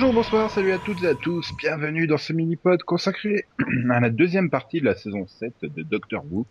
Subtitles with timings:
[0.00, 3.44] Bonjour, bonsoir, salut à toutes et à tous, bienvenue dans ce mini-pod consacré
[3.90, 6.46] à la deuxième partie de la saison 7 de Doctor Who.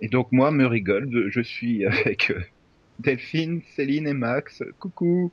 [0.00, 2.40] Et donc moi, me rigole, je suis avec euh,
[3.00, 4.62] Delphine, Céline et Max.
[4.78, 5.32] Coucou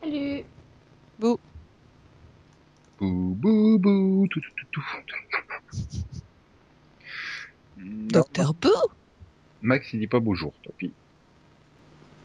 [0.00, 0.44] Salut
[1.18, 1.40] Bou
[3.00, 4.40] Bou bou bou tout.
[7.78, 8.54] Docteur
[9.60, 10.92] Max, il dit pas bonjour, tant pis.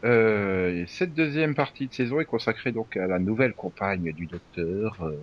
[0.04, 5.00] Euh, cette deuxième partie de saison est consacrée donc à la nouvelle compagne du docteur,
[5.02, 5.16] euh,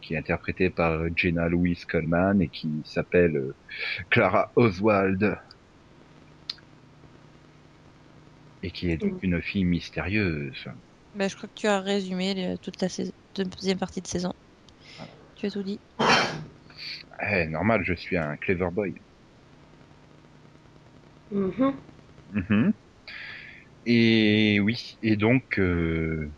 [0.00, 3.56] qui est interprétée par Jenna Louise Coleman et qui s'appelle euh,
[4.10, 5.38] Clara Oswald.
[8.62, 10.64] Et qui est donc une fille mystérieuse.
[11.14, 12.88] bah, Je crois que tu as résumé le- toute la
[13.44, 14.32] deuxième partie de saison.
[15.36, 15.80] Tu as tout dit.
[17.20, 18.94] Eh, normal, je suis un clever boy.
[21.30, 21.74] Mhm.
[22.32, 22.72] Mhm.
[23.86, 26.30] Et oui, et donc euh,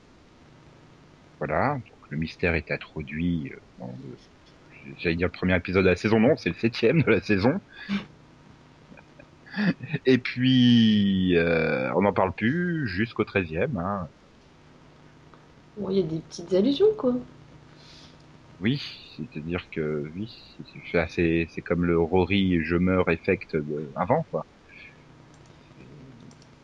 [1.39, 5.91] voilà, donc le mystère est introduit euh, dans le, j'allais dire le premier épisode de
[5.91, 7.61] la saison, non, c'est le septième de la saison.
[10.07, 13.77] Et puis euh, on n'en parle plus jusqu'au treizième.
[13.79, 14.09] Hein.
[15.79, 17.15] Bon, il y a des petites allusions, quoi.
[18.61, 18.83] Oui,
[19.17, 20.33] c'est-à-dire que oui,
[20.83, 24.47] c'est- c'est c'est comme le Rory je meurs effect de, avant quoi.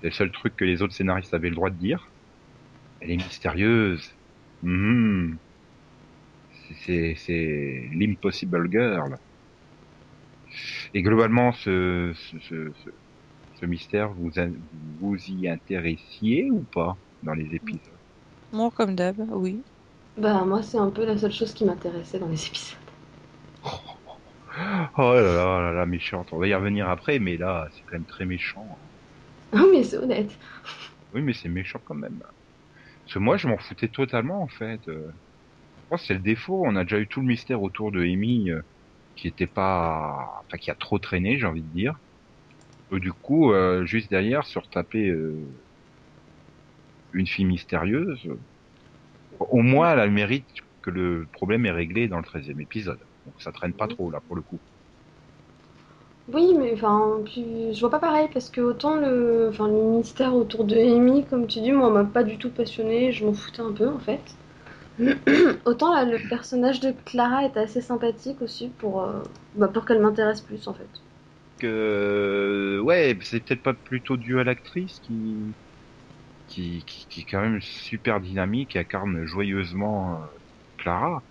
[0.02, 2.12] C'est le seul truc que les autres scénaristes avaient le droit de dire.
[3.00, 4.08] Elle est mystérieuse.
[4.62, 5.38] Mhm.
[6.84, 9.18] C'est- l'impossible girl.
[10.94, 12.90] Et globalement, ce, ce, ce, ce-
[13.54, 14.30] ce mystère, vous
[15.00, 18.00] vous y intéressiez ou pas dans les épisodes?
[18.52, 19.64] Moi, comme d'hab, oui.
[20.16, 22.78] Bah, moi, c'est un peu la seule chose qui m'intéressait dans les épisodes.
[24.96, 26.32] Oh là là, oh là là, méchante.
[26.32, 28.91] On va y revenir après, mais là, c'est quand même très méchant.
[29.52, 30.38] Ah, mais c'est honnête.
[31.12, 32.22] Oui, mais c'est méchant quand même.
[33.04, 34.88] Parce que moi, je m'en foutais totalement, en fait.
[34.88, 35.10] Euh,
[35.84, 36.64] Je pense que c'est le défaut.
[36.66, 38.62] On a déjà eu tout le mystère autour de Amy, euh,
[39.16, 40.42] qui était pas...
[40.46, 42.00] Enfin, qui a trop traîné, j'ai envie de dire.
[42.92, 45.56] Et du coup, euh, juste derrière, se retaper euh,
[47.12, 48.28] une fille mystérieuse,
[49.38, 50.48] au moins, elle a le mérite
[50.82, 53.00] que le problème est réglé dans le 13 épisode.
[53.26, 54.62] Donc ça traîne pas trop, là, pour le coup.
[56.26, 60.64] Oui, mais enfin, je vois pas pareil parce que autant le, enfin, le mystère autour
[60.64, 63.72] de Amy, comme tu dis, moi, m'a pas du tout passionné, je m'en foutais un
[63.72, 64.36] peu en fait.
[65.66, 69.22] autant là, le personnage de Clara est assez sympathique aussi pour, euh,
[69.54, 70.90] bah, pour qu'elle m'intéresse plus en fait.
[71.58, 75.56] que ouais, c'est peut-être pas plutôt dû à l'actrice qui...
[76.46, 80.26] qui qui est quand même super dynamique et incarne joyeusement euh,
[80.78, 81.24] Clara.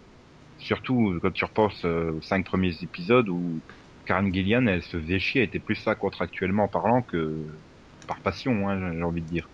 [0.57, 3.63] Surtout quand tu repenses euh, aux cinq premiers épisodes où
[4.06, 7.63] Karen Gillian, elle se faisait chier, elle était plus ça contractuellement parlant que
[8.07, 9.50] par passion, hein, j'ai envie de dire.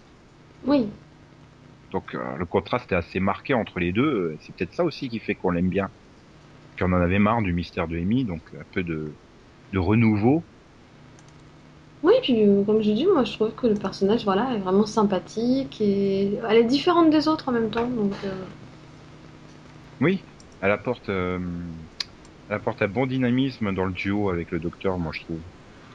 [0.65, 0.89] Oui,
[1.91, 4.35] Donc euh, le contraste est assez marqué entre les deux.
[4.39, 5.89] C'est peut-être ça aussi qui fait qu'on l'aime bien.
[6.79, 9.19] Qu'on en avait marre du mystère de Amy, donc un peu de,
[9.73, 10.49] de renouveau.
[12.03, 14.85] oui, puis euh, comme je dis, moi, je trouve que le personnage, voilà, est vraiment
[14.85, 18.13] sympathique et elle est différente des autres en même temps, donc.
[18.25, 18.45] euh,
[19.99, 20.25] Oui,
[20.61, 21.09] elle apporte,
[22.49, 25.41] elle apporte un bon dynamisme dans le duo avec le docteur, moi je trouve.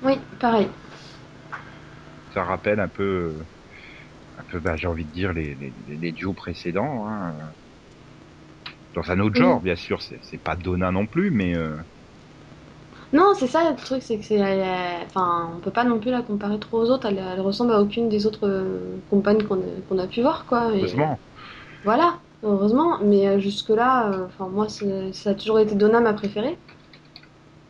[0.03, 0.69] Oui, pareil.
[2.35, 3.35] Ça rappelle un peu,
[4.39, 7.07] un peu, bah, j'ai envie de dire les, les, les- duos précédents.
[7.07, 7.35] Hein.
[8.95, 9.41] Dans un autre Oui.
[9.41, 11.77] genre, bien sûr, c'est pas Donna non plus, mais euh,
[13.13, 14.41] Non, c'est ça le truc, c'est que c'est.
[15.07, 17.07] Enfin, on peut pas non plus la comparer trop aux autres.
[17.07, 20.75] Elle, elle ressemble à aucune des autres euh, compagnes qu'on a, pu voir, quoi.
[20.75, 21.19] Et heureusement.
[21.85, 22.99] Voilà, heureusement.
[23.03, 26.59] Mais euh, jusque-là, euh, moi, ça a toujours été Donna ma préférée.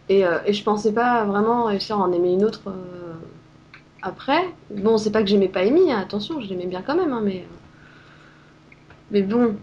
[0.09, 2.73] Et, euh, et je pensais pas vraiment réussir à en aimer une autre
[4.03, 4.43] après.
[4.71, 7.23] Bon, c'est pas que j'aimais pas Amy, hein, attention, je l'aimais bien quand même, hein,
[7.23, 7.45] mais.
[9.11, 9.57] Mais bon,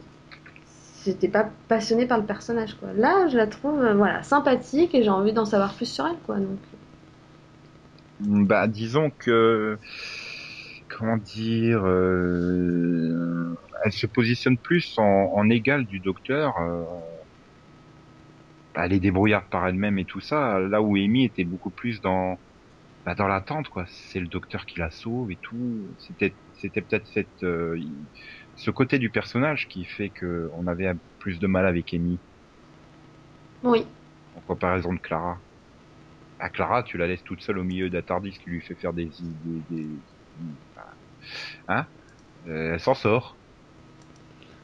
[1.03, 2.89] j'étais pas passionnée par le personnage, quoi.
[2.95, 6.37] Là, je la trouve, voilà, sympathique et j'ai envie d'en savoir plus sur elle, quoi.
[6.37, 6.59] Donc.
[8.21, 9.77] Bah, disons que,
[10.99, 13.55] comment dire, euh,
[13.85, 16.57] elle se positionne plus en, en égal du docteur.
[16.59, 16.83] euh,
[18.73, 20.59] bah, elle est débrouillarde par elle-même et tout ça.
[20.59, 22.41] Là où Amy était beaucoup plus dans,
[23.05, 23.85] bah, dans l'attente, quoi.
[23.89, 25.95] C'est le docteur qui la sauve et tout.
[25.99, 27.79] C'était, c'était peut-être cette, euh,
[28.55, 32.21] ce côté du personnage qui fait que on avait plus de mal avec Amy
[33.63, 33.85] Oui,
[34.33, 35.43] en comparaison de Clara.
[36.39, 38.93] À Clara, tu la laisses toute seule au milieu d'un Tardis qui lui fait faire
[38.93, 39.11] des...
[39.21, 40.03] des, des-
[41.67, 41.87] hein?
[42.47, 43.39] Euh, Elle s'en sort.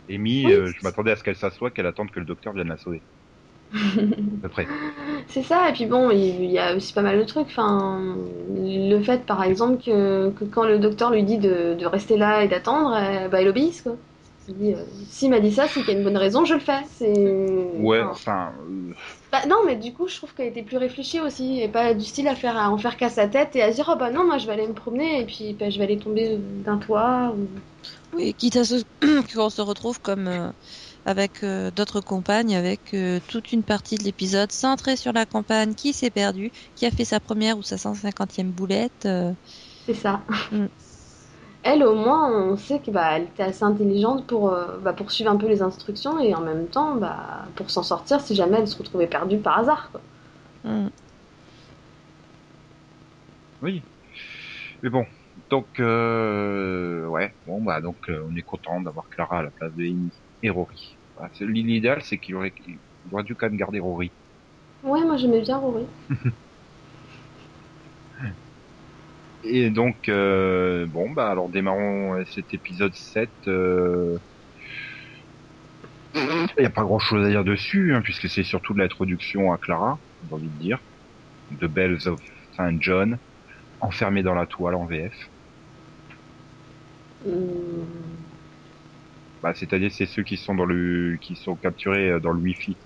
[0.10, 0.52] Amy, Oui.
[0.52, 3.06] euh, je m'attendais à ce qu'elle s'assoie, qu'elle attende que le docteur vienne la sauver.
[4.42, 4.76] à peu près.
[5.28, 7.48] C'est ça, et puis bon, il y a aussi pas mal de trucs.
[7.48, 8.16] Enfin,
[8.50, 12.44] le fait, par exemple, que, que quand le docteur lui dit de, de rester là
[12.44, 13.98] et d'attendre, eh, bah, il obéisse, quoi.
[14.48, 16.54] Il dit, euh, s'il m'a dit ça, c'est qu'il y a une bonne raison, je
[16.54, 16.82] le fais.
[16.98, 17.12] C'est...
[17.74, 18.94] Ouais, enfin, euh,
[19.32, 22.06] bah, non, mais du coup, je trouve qu'elle était plus réfléchie aussi, et pas du
[22.06, 24.12] style à faire à en faire qu'à sa tête et à se dire, oh bah
[24.12, 26.78] non, moi je vais aller me promener, et puis bah, je vais aller tomber d'un
[26.78, 27.34] toit.
[27.36, 27.64] Ou...
[28.14, 28.84] Oui, quitte à ce
[29.34, 30.52] qu'on se retrouve comme euh,
[31.06, 35.76] avec euh, d'autres compagnes, avec euh, toute une partie de l'épisode centrée sur la compagne
[35.76, 39.06] qui s'est perdue, qui a fait sa première ou sa 150e boulette.
[39.06, 39.34] euh,
[39.88, 40.26] C'est ça.
[40.52, 40.68] Mm.
[41.66, 45.12] Elle, au moins, on sait que bah, elle était assez intelligente pour, euh, bah, pour
[45.12, 48.60] suivre un peu les instructions et en même temps bah, pour s'en sortir si jamais
[48.60, 49.90] elle se retrouvait perdue par hasard.
[49.92, 50.02] Quoi.
[50.64, 50.92] mm.
[53.62, 53.88] oui.
[54.84, 55.06] Mais bon,
[55.50, 59.74] donc, euh, ouais, bon, bah, donc, euh, on est content d'avoir Clara à la place
[59.74, 60.12] de Amy
[60.42, 61.00] et Rory.
[61.34, 62.82] C'est- L'idéal, c'est qu'il aurait, il
[63.14, 64.14] aurait dû quand même garder Rory.
[64.84, 65.86] Ouais, moi j'aimais bien Rory.
[69.48, 73.34] Et donc, euh, bon, bah, alors démarrons euh, cet épisode 7.
[73.48, 74.18] euh,
[76.14, 79.52] Il n'y a pas grand chose à dire dessus, hein, puisque c'est surtout de l'introduction
[79.54, 80.80] à Clara, j'ai envie de dire.
[81.52, 82.22] The Bells of
[82.58, 83.20] Saint John,
[83.82, 85.14] enfermée dans la toile en VF.
[87.26, 88.28] Hum,
[89.42, 92.80] Bah, c'est-à-dire, c'est ceux qui sont dans le, qui sont capturés euh, dans le Wi-Fi.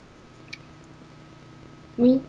[1.98, 2.28] Oui,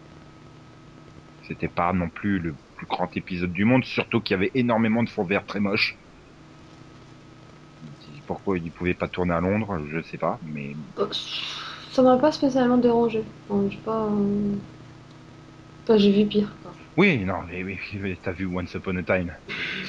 [1.42, 5.02] C'était pas non plus le plus grand épisode du monde, surtout qu'il y avait énormément
[5.02, 5.98] de fonds verts très moches.
[8.26, 11.06] Pourquoi ils ne pouvaient pas tourner à Londres, je sais pas, mais Euh,
[11.92, 13.24] ça m'a pas spécialement dérangé.
[13.48, 14.06] Enfin, j'ai pas.
[14.06, 14.54] euh,
[15.84, 16.54] Enfin, j'ai vu pire.
[16.62, 16.72] quoi.
[16.96, 19.34] oui, non, mais oui, oui, t'as vu Once Upon a Time.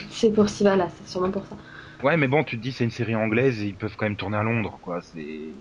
[0.10, 1.58] C'est pour si voilà, c'est sûrement pour ça.
[2.04, 4.18] Ouais, mais bon, tu te dis c'est une série anglaise et ils peuvent quand même
[4.18, 5.02] tourner à Londres, quoi.
[5.02, 5.56] C'est,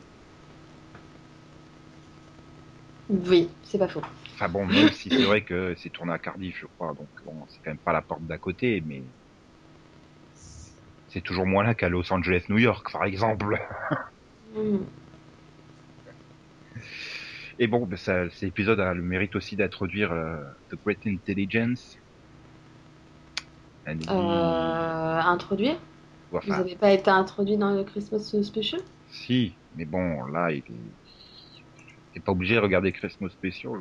[3.10, 4.00] Oui, c'est pas faux.
[4.40, 7.44] Enfin bon, même si c'est vrai que c'est tourné à Cardiff, je crois, donc bon,
[7.48, 9.02] c'est quand même pas la porte d'à côté, mais
[11.08, 13.60] c'est toujours moins là qu'à Los Angeles, New York, par exemple.
[14.56, 14.86] Hum.
[17.58, 20.38] Et bon, ben, ça, cet épisode a le mérite aussi d'introduire euh,
[20.70, 21.98] The Great Intelligence.
[23.86, 25.78] Euh, introduire?
[26.30, 28.80] Vous enfin, avez pas été introduit dans le Christmas Special?
[29.10, 30.64] Si, mais bon, là, il est...
[32.14, 33.72] t'es pas obligé de regarder Christmas Special.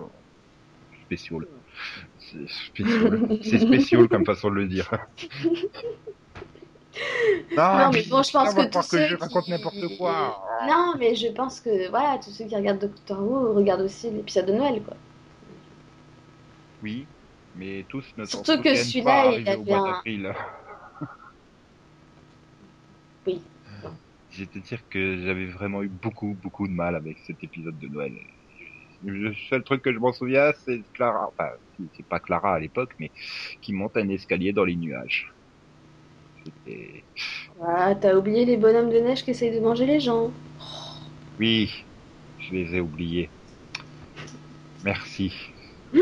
[1.10, 1.42] Spécial.
[2.20, 3.40] C'est spécial.
[3.44, 4.90] C'est spécial comme façon de le dire.
[7.56, 10.44] Non, mais bon, je pense que tous que ceux je raconte qui- n'importe quoi.
[10.68, 14.48] Non, mais je pense que voilà, tous ceux qui regardent Doctor Who regardent aussi l'épisode
[14.48, 14.96] de Noël, quoi.
[16.84, 17.06] Oui,
[17.56, 20.02] mais tous ne Surtout que celui-là, il avait un-.
[23.28, 23.42] Oui.
[24.32, 27.78] Je vais te dire que j'avais vraiment eu beaucoup, beaucoup de mal avec cet épisode
[27.80, 28.14] de Noël.
[29.06, 31.50] Le seul truc que je m'en souviens, c'est Clara, enfin,
[31.96, 33.12] c'est pas Clara à l'époque, mais
[33.62, 35.32] qui monte un escalier dans les nuages.
[36.44, 37.04] C'était...
[37.62, 40.32] Ah, t'as oublié les bonhommes de neige qui essayent de manger les gens.
[41.40, 41.86] Oui,
[42.40, 43.30] je les ai oubliés.
[44.84, 45.34] Merci.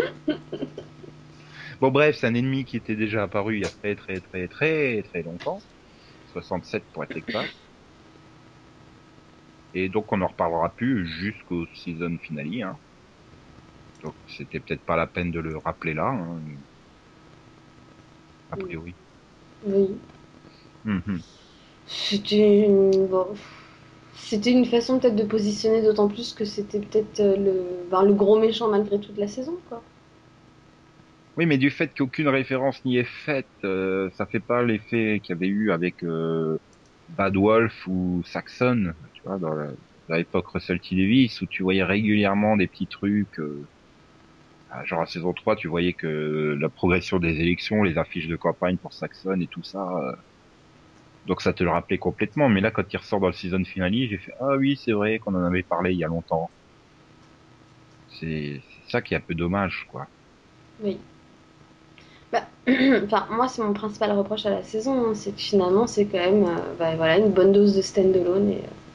[1.82, 4.48] bon bref, c'est un ennemi qui était déjà apparu il y a très très très
[4.48, 5.60] très très longtemps.
[6.34, 7.56] 67 pour être exact.
[9.74, 12.64] Et donc on n'en reparlera plus jusqu'au season finale.
[12.64, 12.78] Hein.
[14.08, 16.08] Donc c'était peut-être pas la peine de le rappeler là.
[16.08, 16.42] Hein.
[18.52, 18.98] A priori.
[19.66, 19.98] Oui.
[20.84, 21.24] Mhm.
[21.88, 23.08] C'était une...
[23.08, 23.28] bon,
[24.16, 27.90] C'était une façon peut-être de positionner d'autant plus que c'était peut-être euh, le...
[27.92, 29.84] ben, le gros méchant malgré toute la saison, quoi.
[31.36, 35.34] Oui, mais du fait qu'aucune référence n'y est faite, euh, ça fait pas l'effet qu'il
[35.34, 36.58] y avait eu avec euh,
[37.08, 39.54] Bad Wolf ou Saxon, tu vois, dans
[40.10, 40.96] l'époque Russell T.
[40.96, 43.70] Davis, où tu voyais régulièrement des petits trucs, euh,
[44.86, 48.78] genre à saison 3, tu voyais que la progression des élections, les affiches de campagne
[48.78, 50.16] pour Saxon et tout ça, euh,
[51.26, 53.94] donc ça te le rappelait complètement, mais là, quand il ressort dans le season finale,
[53.94, 56.50] j'ai fait, ah oui, c'est vrai qu'on en avait parlé il y a longtemps.
[58.20, 60.08] C'est ça qui est un peu dommage, quoi.
[60.82, 60.98] Oui.
[62.32, 62.48] Bah,
[63.30, 66.46] moi, c'est mon principal reproche à la saison, hein, c'est que finalement, c'est quand même
[66.46, 68.52] euh, bah, voilà, une bonne dose de stand-alone.
[68.52, 68.87] Et, euh,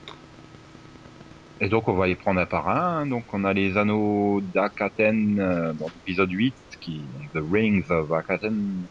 [1.62, 3.06] Et donc on va y prendre un par un.
[3.06, 8.88] Donc on a les anneaux d'Akaten euh, dans l'épisode 8, qui The Rings of Akaten,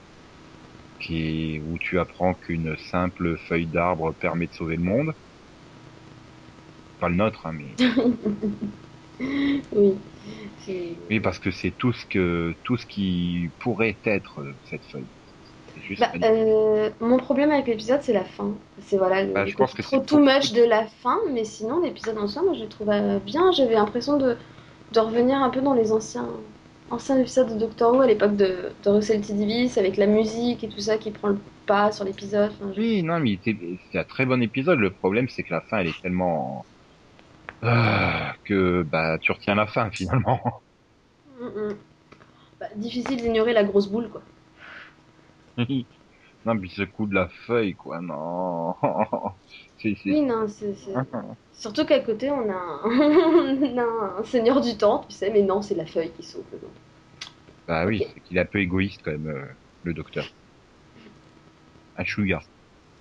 [0.99, 5.11] qui où tu apprends qu'une simple feuille d'arbre permet de sauver le monde.
[6.99, 7.75] Pas le nôtre, hein, mais
[9.71, 10.01] Oui.
[11.09, 15.09] Oui parce que c'est tout ce que tout ce qui pourrait être cette feuille.
[15.95, 18.55] C'est Bah, euh, mon problème avec l'épisode, c'est la fin.
[18.81, 21.81] C'est voilà, Bah, je pense que trop c'est too much de la fin, mais sinon,
[21.81, 23.51] l'épisode en soi, moi, je le trouve euh, bien.
[23.51, 24.37] J'avais l'impression de,
[24.91, 26.29] de revenir un peu dans les anciens,
[26.89, 29.33] anciens épisodes de Doctor Who à l'époque de, de Russell T.
[29.33, 32.51] Davies avec la musique et tout ça qui prend le pas sur l'épisode.
[32.53, 34.79] Enfin, je- Oui, non, mais c'était un très bon épisode.
[34.79, 36.67] Le problème, c'est que la fin, elle est tellement
[37.61, 40.63] Ah, que bah tu retiens la fin finalement.
[41.39, 41.77] Mm, mm.
[42.59, 44.23] Bah, difficile d'ignorer la grosse boule, quoi.
[46.45, 48.75] non, puis ce coup de la feuille, quoi, non.
[49.77, 50.11] C'est, c'est...
[50.11, 50.73] Oui, non, c'est.
[50.75, 50.93] c'est-
[51.53, 52.81] Surtout qu'à côté, on a, un...
[52.85, 56.43] on a un seigneur du temps, tu sais, mais non, c'est la feuille qui sauve.
[57.67, 59.45] Bah oui, c'est qu'il est un peu égoïste quand même, euh,
[59.83, 60.25] le docteur.
[61.95, 62.39] Un chouïa.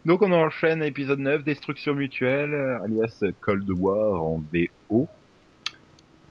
[0.05, 2.55] Donc on enchaîne à épisode 9, Destruction mutuelle,
[2.85, 5.09] alias Cold War en VO.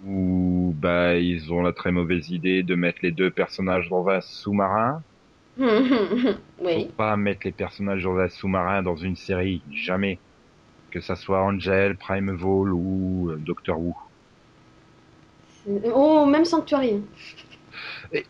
[0.04, 4.22] Où bah ils ont la très mauvaise idée de mettre les deux personnages dans un
[4.22, 5.04] sous-marin.
[6.74, 6.92] Faut oui.
[6.98, 10.22] pas mettre les personnages dans un sous-marin dans une série, jamais.
[10.92, 13.96] Que ça soit Angel, Prime Vol ou euh, Doctor Who.
[15.94, 17.04] Oh, même Sanctuary.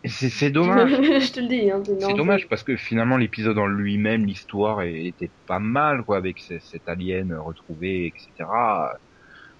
[0.04, 0.90] C'est, dommage.
[0.90, 1.70] je te le dis.
[1.70, 6.38] Hein, C'est dommage parce que finalement l'épisode en lui-même, l'histoire était pas mal quoi avec
[6.38, 8.90] ce- cet alien retrouvé, etc.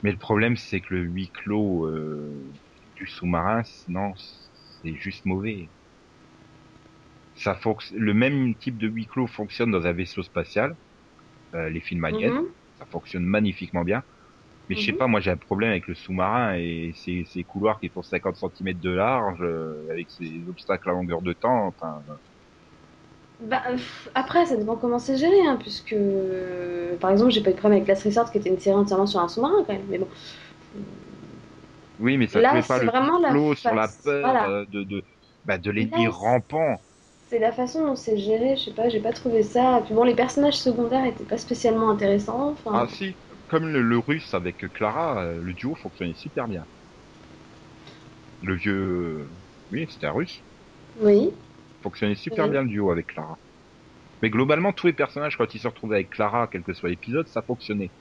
[0.02, 2.52] Mais le problème c'est que le huis clos euh,
[2.96, 4.12] du sous-marin, non,
[4.82, 5.70] c'est juste mauvais.
[7.40, 7.58] Ça
[7.92, 10.76] le même type de huis clos fonctionne dans un vaisseau spatial,
[11.54, 12.54] euh, les films aliens, Mhm.
[12.78, 14.02] ça fonctionne magnifiquement bien.
[14.68, 14.98] Mais je sais Mhm.
[14.98, 18.36] pas, moi j'ai un problème avec le sous-marin et ces, ces couloirs qui font 50
[18.36, 22.04] cm de large, euh, avec ces obstacles à longueur de temps, enfin...
[23.40, 23.62] Bah,
[24.14, 27.58] après, ça dépend comment c'est géré, hein, puisque euh, par exemple, j'ai pas eu de
[27.58, 29.98] problème avec Last Resort qui était une série entièrement sur un sous-marin quand même, mais
[29.98, 30.08] bon.
[31.98, 34.44] Oui, mais ça ne fait pas le vraiment la clos sur la peur voilà.
[34.44, 35.04] euh, de, de,
[35.44, 36.84] bah, de l'ennemi rampant.
[37.30, 39.80] C'est la façon dont c'est géré, je sais pas, j'ai pas trouvé ça.
[39.86, 42.50] Puis bon, les personnages secondaires étaient pas spécialement intéressants.
[42.50, 46.66] Enfin, Ah si, comme le, le russe avec Clara, euh, le duo fonctionnait super bien.
[48.42, 48.74] Le vieux...
[48.74, 49.38] euh,
[49.70, 50.44] Oui, c'était un russe.
[50.94, 51.34] oui.
[51.82, 52.48] Fonctionnait super Oui.
[52.48, 53.38] bien le duo avec Clara.
[54.22, 57.28] Mais globalement, tous les personnages, quand ils se retrouvaient avec Clara, quel que soit l'épisode,
[57.28, 57.92] ça fonctionnait.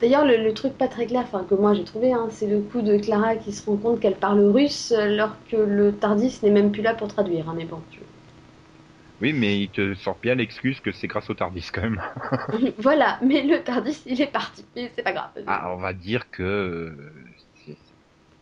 [0.00, 2.60] D'ailleurs, le, le truc pas très clair, enfin que moi j'ai trouvé, hein, c'est le
[2.60, 6.50] coup de Clara qui se rend compte qu'elle parle russe alors que le Tardis n'est
[6.50, 7.48] même plus là pour traduire.
[7.48, 8.02] hein, mais bon, tu-
[9.22, 12.02] Oui, mais il te sort bien l'excuse que c'est grâce au Tardis quand même.
[12.78, 13.18] voilà.
[13.22, 14.64] Mais le Tardis, il est parti.
[14.76, 15.30] Mais c'est pas grave.
[15.46, 16.96] Ah, on va dire que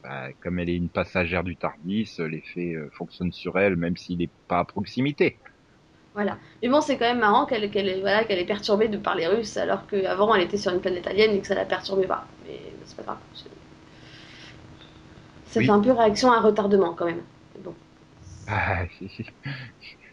[0.02, 4.18] bah, comme elle est une passagère du Tardis, l'effet euh, fonctionne sur elle, même s'il
[4.18, 5.40] n'est pas à proximité.
[6.14, 6.38] Voilà.
[6.62, 9.56] Mais bon, c'est quand même marrant qu'elle est, voilà, qu'elle est perturbée de parler russe
[9.56, 12.26] alors qu'avant elle était sur une planète alien et que ça la perturbait pas.
[12.46, 13.18] Mais c'est pas grave.
[13.34, 13.48] c'est-
[15.46, 15.66] Ça Oui.
[15.66, 17.22] fait un peu réaction à un retardement quand même.
[17.64, 17.74] Bon.
[18.50, 18.86] Ah,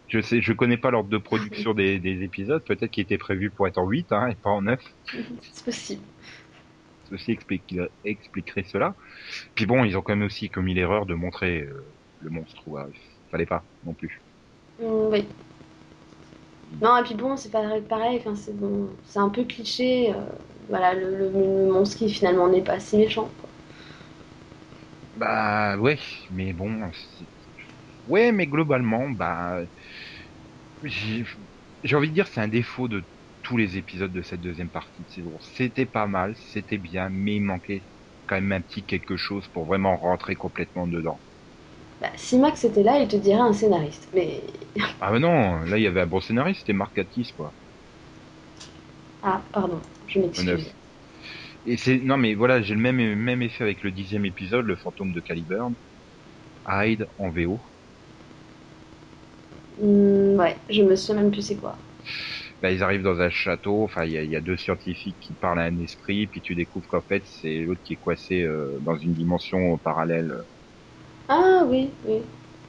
[0.08, 2.64] je sais, je connais pas l'ordre de production des, des épisodes.
[2.66, 4.82] Peut-être qu'il était prévu pour être en 8 hein, et pas en 9.
[5.42, 6.04] c'est possible.
[7.06, 8.96] Ceci explique, expliquerait cela.
[9.56, 12.68] Puis bon, ils ont quand même aussi commis l'erreur de montrer euh, le monstre.
[12.68, 12.84] Ouais,
[13.32, 14.24] fallait pas non plus.
[14.80, 15.28] Mm, oui.
[16.82, 18.18] Non, et puis bon, c'est pas pareil.
[18.20, 20.14] Enfin, c'est bon, c'est un peu cliché.
[20.14, 20.18] euh,
[20.70, 23.30] voilà, le, le- le monstre qui finalement n'est pas si méchant.
[23.40, 23.50] quoi.
[25.16, 27.28] Bah ouais, mais bon, c'est-
[28.08, 29.60] ouais, mais globalement, bah,
[30.84, 33.06] j'ai envie de dire c'est un défaut de
[33.42, 35.38] tous les épisodes de cette deuxième partie de saison.
[35.40, 37.88] C'était pas mal, c'était bien, mais il manquait
[38.28, 41.22] quand même un petit quelque chose pour vraiment rentrer complètement dedans.
[42.02, 44.08] Bah, si Max était là, il te dirait un scénariste.
[44.14, 44.42] Mais
[45.00, 47.56] Ah mais non, là il y avait un bon scénariste, c'était Mark Gatiss quoi.
[49.24, 50.74] ah, pardon, je m'excuse.
[51.66, 54.76] Et c'est non mais voilà, j'ai le même même effet avec le dixième épisode, le
[54.76, 55.76] fantôme de Caliburn,
[56.68, 57.64] Hyde en VO.
[59.78, 61.78] Mm, ouais, je me souviens même plus c'est quoi.
[62.62, 65.18] Bah, ils arrivent dans un château, enfin il y a, il y a deux scientifiques
[65.20, 68.42] qui parlent à un esprit, puis tu découvres qu'en fait c'est l'autre qui est coincé
[68.44, 70.34] euh, dans une dimension parallèle,
[71.30, 72.22] Ah oui, oui.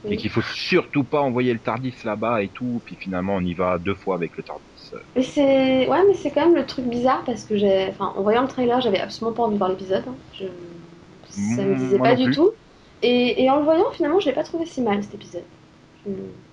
[0.09, 3.53] et qu'il faut surtout pas envoyer le Tardis là-bas et tout, puis finalement on y
[3.53, 4.91] va deux fois avec le Tardis.
[5.15, 8.21] Mais c'est ouais, mais c'est quand même le truc bizarre parce que j'ai, enfin, en
[8.23, 10.07] voyant le trailer, j'avais absolument pas envie de voir l'épisode.
[10.07, 10.19] hein.
[10.31, 10.45] Je...
[11.23, 12.31] Ça me disait moi pas du plus.
[12.31, 12.51] tout.
[13.01, 15.47] Et, et en le voyant, finalement, je l'ai pas trouvé si mal cet épisode.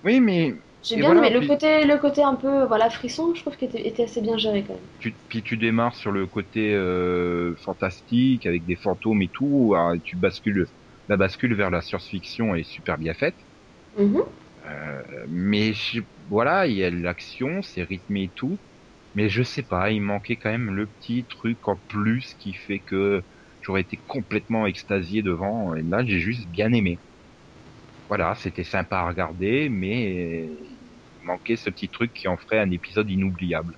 [0.03, 3.35] Oui mais J'ai bien voilà, le côté, le côté un peu, voilà, frisson.
[3.35, 4.87] Je trouve qu'il était, était assez bien géré quand même.
[4.99, 9.95] tu, puis tu démarres sur le côté euh, fantastique avec des fantômes et tout, alors,
[10.03, 10.65] tu bascules,
[11.07, 13.37] la bascule vers la science-fiction est super bien faite.
[13.97, 14.37] Mhm.
[14.65, 18.61] Euh, mais je- voilà, il y a l'action, c'est rythmé et tout.
[19.15, 22.81] Mais je sais pas, il manquait quand même le petit truc en plus qui fait
[22.81, 23.23] que
[23.61, 25.75] j'aurais été complètement extasié devant.
[25.75, 27.01] Et là, j'ai juste bien aimé.
[28.09, 32.71] Voilà, c'était sympa à regarder, mais il manquait ce petit truc qui en ferait un
[32.71, 33.77] épisode inoubliable.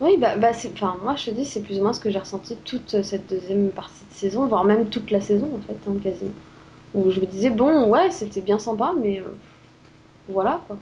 [0.00, 2.18] Oui, bah, bah enfin, moi je te dis, c'est plus ou moins ce que j'ai
[2.18, 5.96] ressenti toute cette deuxième partie de saison, voire même toute la saison en fait, hein,
[6.02, 6.32] quasiment.
[6.94, 9.24] où je me disais, bon, ouais, c'était bien sympa, mais euh,
[10.28, 10.78] voilà quoi.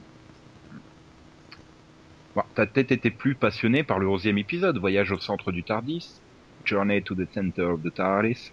[2.34, 6.22] Bon, T'as peut-être été plus passionné par le 11e épisode, Voyage au centre du Tardis,
[6.64, 8.52] Journey to the Center of the TARDIS.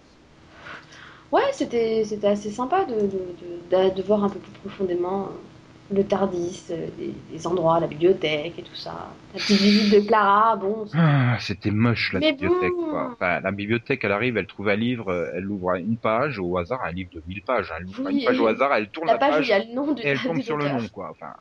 [1.31, 6.03] Ouais, c'était c'était assez sympa de, de, de, voir un peu plus profondément euh, le
[6.03, 9.11] Tardis, euh, les, les endroits, la bibliothèque et tout ça.
[9.33, 10.85] La petite visite de Clara, bon.
[10.95, 12.71] Ah, c'était moche la Mais bibliothèque.
[12.71, 12.89] bon.
[12.89, 13.09] Quoi.
[13.13, 16.57] Enfin, la bibliothèque, elle arrive, elle trouve un livre, euh, elle ouvre une page au
[16.57, 17.71] hasard, un livre de 1000 pages.
[17.71, 17.75] hein.
[17.79, 19.59] Elle ouvre Oui, une page au hasard, elle tourne La la, page il y a
[19.63, 21.09] le nom du et elle tombe sur le nom, quoi.
[21.11, 21.33] Enfin.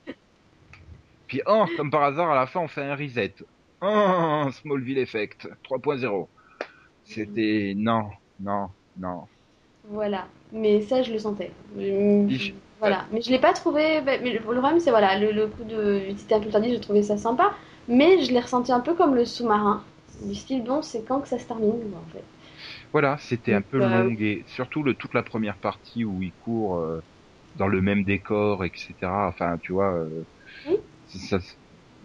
[1.27, 3.35] Puis, oh, comme par hasard, à la fin, on fait un reset.
[3.81, 6.27] Oh, Smallville Effect 3.0.
[7.05, 8.09] C'était non,
[8.41, 8.69] non,
[8.99, 9.23] non.
[9.89, 10.27] Voilà.
[10.53, 11.51] Mais ça, je le sentais.
[11.77, 13.07] Il- Voilà.
[13.13, 14.01] Mais je l'ai pas trouvé.
[14.03, 16.71] bah, Mais le problème, c'est voilà, le, le coup de visiter un peu le Tardis,
[16.71, 17.53] j'ai trouvé ça sympa.
[17.89, 19.83] Mais je l'ai ressenti un peu comme le sous-marin.
[20.23, 22.25] Du style, bon, c'est quand que ça se termine, en fait.
[22.93, 26.35] Voilà, c'était un peu euh, long et surtout le, toute la première partie où il
[26.35, 27.01] court euh,
[27.55, 29.29] dans le même décor, etc.
[29.29, 29.95] Enfin, tu vois.
[29.95, 30.25] euh,
[30.67, 30.79] Oui.
[31.07, 31.55] ça- ça-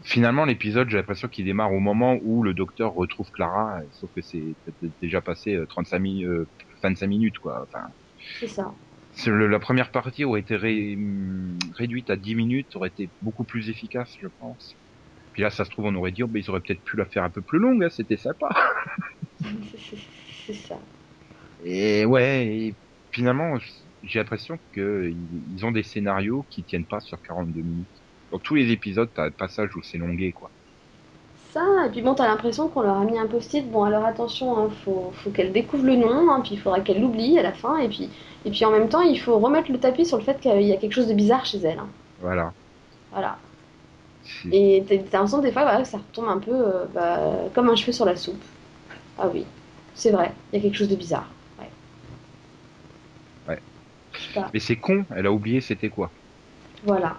[0.04, 4.12] finalement, l'épisode, j'ai l'impression qu'il démarre au moment où le docteur retrouve Clara, euh, sauf
[4.16, 4.58] que c'est
[5.02, 6.50] déjà passé euh, 35 mi- euh,
[6.84, 7.64] 25 minutes, quoi.
[7.64, 7.88] Enfin,
[8.40, 8.76] C'est ça.
[9.28, 13.46] le- la première partie aurait été ré- hum, réduite à 10 minutes, aurait été beaucoup
[13.46, 14.78] plus efficace, je pense.
[15.34, 17.06] Puis là, ça se trouve, on aurait dit, oh, ben, ils auraient peut-être pu la
[17.08, 18.50] faire un peu plus longue, hein, c'était sympa.
[20.46, 20.80] C'est- ça.
[21.60, 22.78] Et ouais, et
[23.12, 23.58] finalement,
[24.02, 28.04] j'ai l'impression que ils ils ont des scénarios qui tiennent pas sur 42 minutes.
[28.32, 30.54] Dans tous les épisodes, t'as un passage où c'est longué, quoi.
[31.54, 33.70] Ça, et puis bon, t'as l'impression qu'on leur a mis un post-it.
[33.70, 37.00] Bon, alors attention, hein, faut, faut qu'elle découvre le nom, hein, puis il faudra qu'elle
[37.00, 37.78] l'oublie à la fin.
[37.78, 38.10] Et puis,
[38.44, 40.74] et puis en même temps, il faut remettre le tapis sur le fait qu'il y
[40.74, 41.78] a quelque chose de bizarre chez elle.
[41.78, 41.88] hein.
[42.22, 42.52] Voilà.
[43.12, 43.38] Voilà.
[44.52, 47.20] Et t'as l'impression des fois voilà, que ça retombe un peu euh, bah,
[47.54, 48.42] comme un cheveu sur la soupe.
[49.20, 49.46] Ah oui,
[49.94, 51.30] c'est vrai, il y a quelque chose de bizarre.
[51.60, 51.70] Ouais.
[53.50, 53.62] Ouais.
[54.54, 56.10] Mais c'est con, elle a oublié c'était quoi.
[56.84, 57.18] Voilà.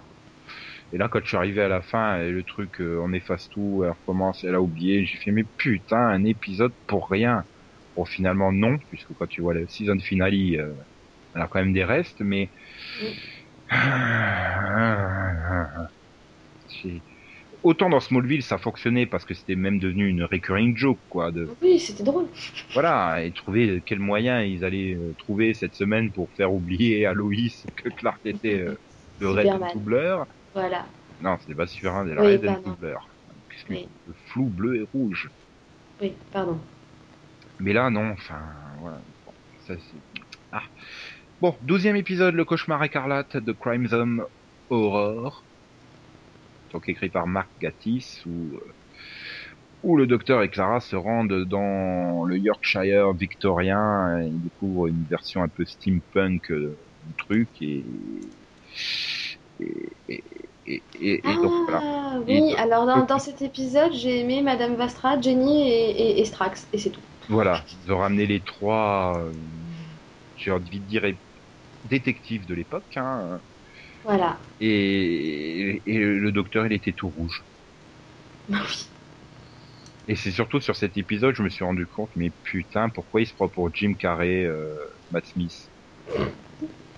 [0.93, 3.49] Et là, quand je suis arrivé à la fin, et le truc, euh, on efface
[3.49, 7.45] tout, elle recommence, elle a oublié, j'ai fait, mais putain, un épisode pour rien.
[7.97, 10.73] Bon, finalement, non, puisque quand tu vois le season finale, euh,
[11.35, 12.49] elle a quand même des restes, mais...
[17.65, 21.33] Autant dans Smallville, ça fonctionnait parce que c'était même devenu une recurring joke, quoi.
[21.33, 22.27] De, Oui, c'était drôle.
[22.75, 27.15] voilà, et trouver quel moyen ils allaient euh, trouver cette semaine pour faire oublier à
[27.15, 28.79] Loïs que Clark était euh,
[29.19, 30.27] le Red Superman.
[30.55, 30.87] Voilà.
[31.21, 32.99] Non, c'était pas Superman, c'est la Oui, Red.
[33.49, 33.89] Puisque Oui.
[34.07, 35.31] Le flou bleu et rouge.
[36.01, 36.59] Oui, pardon.
[37.61, 38.41] Mais là, non, enfin,
[38.81, 39.01] voilà.
[39.27, 39.33] Bon,
[39.67, 40.21] ça, c'est...
[40.53, 40.63] Ah.
[41.41, 44.25] Bon, douzième épisode, le cauchemar écarlate de Crimson
[44.71, 45.43] Horror.
[46.73, 48.73] Donc écrit par Mark Gatiss, où, euh,
[49.85, 54.21] où le docteur et Clara se rendent dans le Yorkshire victorien.
[54.21, 57.85] et Ils découvrent une version un peu steampunk euh, du truc et...
[59.61, 60.25] Et, et,
[60.67, 61.83] et, et- et donc voilà.
[61.83, 66.69] Ah Et oui, alors dans, dans cet épisode, j'ai aimé Madame Vastra, Jenny et, Strax,
[66.73, 67.01] et c'est tout.
[67.29, 69.33] Voilà, ils ont ramené les trois, euh,
[70.37, 71.03] j'ai envie de dire,
[71.85, 73.43] détectives de l'époque, hein,
[74.05, 74.39] Voilà.
[74.61, 77.45] et, et le docteur, il était tout rouge.
[78.49, 78.89] Bah oui.
[80.07, 83.27] Et c'est surtout sur cet épisode, je me suis rendu compte, mais putain, pourquoi il
[83.27, 84.75] se prend pour Jim Carrey, euh,
[85.11, 85.71] Matt Smith?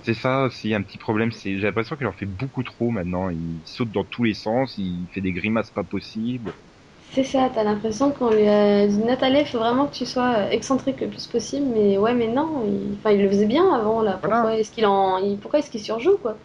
[0.06, 3.28] C'est ça aussi, un petit problème, c'est j'ai l'impression qu'il en fait beaucoup trop maintenant,
[3.28, 6.54] il saute dans tous les sens, il fait des grimaces pas possibles.
[7.12, 10.34] C'est ça, t'as l'impression qu'on lui a dit Nathalie, il faut vraiment que tu sois
[10.36, 13.68] euh, excentrique le plus possible, mais ouais, mais non, il, enfin, il le faisait bien
[13.72, 14.20] avant, là.
[14.22, 14.56] Pourquoi Voilà.
[14.56, 15.18] est-ce qu'il en...
[15.18, 16.38] il- Pourquoi est-ce qu'il surjoue, quoi?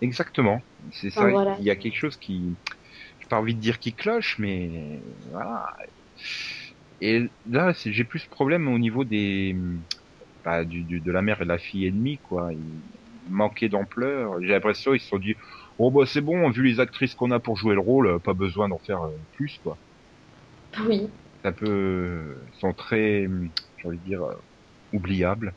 [0.00, 0.60] Exactement,
[0.92, 1.56] c'est ça, voilà.
[1.56, 2.58] il y a quelque chose qui,
[3.20, 5.66] j'ai pas envie de dire qui cloche, mais voilà.
[7.00, 9.54] Et là, c'est- j'ai plus problème au niveau des,
[10.44, 12.50] bah, du, du- de la mère et de la fille ennemie, quoi.
[12.52, 14.40] Ils manquaient d'ampleur.
[14.42, 15.34] J'ai l'impression ils se sont dit,
[15.78, 18.34] oh bah c'est bon, vu les actrices qu'on a pour jouer le rôle, euh, pas
[18.34, 19.76] besoin d'en faire euh, plus, quoi.
[20.86, 21.08] Oui.
[21.42, 23.28] C'est un peu, ils sont très,
[23.78, 24.34] j'ai envie de dire, euh,
[24.92, 25.52] oubliables.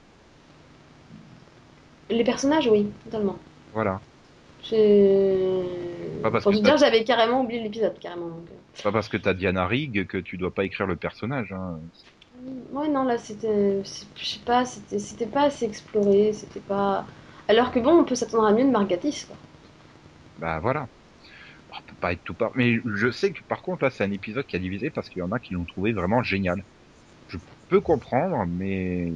[2.09, 3.37] Les personnages, oui, totalement.
[3.73, 3.99] Voilà.
[6.21, 8.27] Pas parce Pour que te ça- dire, j'avais carrément oublié l'épisode, carrément.
[8.29, 8.47] donc.
[8.73, 11.51] C'est pas parce que t'as Diana Rigg que tu dois pas écrire le personnage.
[11.53, 11.79] Hein.
[12.71, 13.81] Ouais, non, là, c'était...
[13.83, 17.05] Je sais pas, c'était c'était pas assez exploré, c'était pas...
[17.47, 19.37] Alors que bon, on peut s'attendre à mieux de Margatis, quoi.
[20.37, 20.87] Bah voilà.
[21.71, 22.51] On peut pas être tout par.
[22.55, 25.19] Mais je sais que par contre là c'est un épisode qui a divisé parce qu'il
[25.19, 26.63] y en a qui l'ont trouvé vraiment génial.
[27.27, 29.11] Je peux comprendre, mais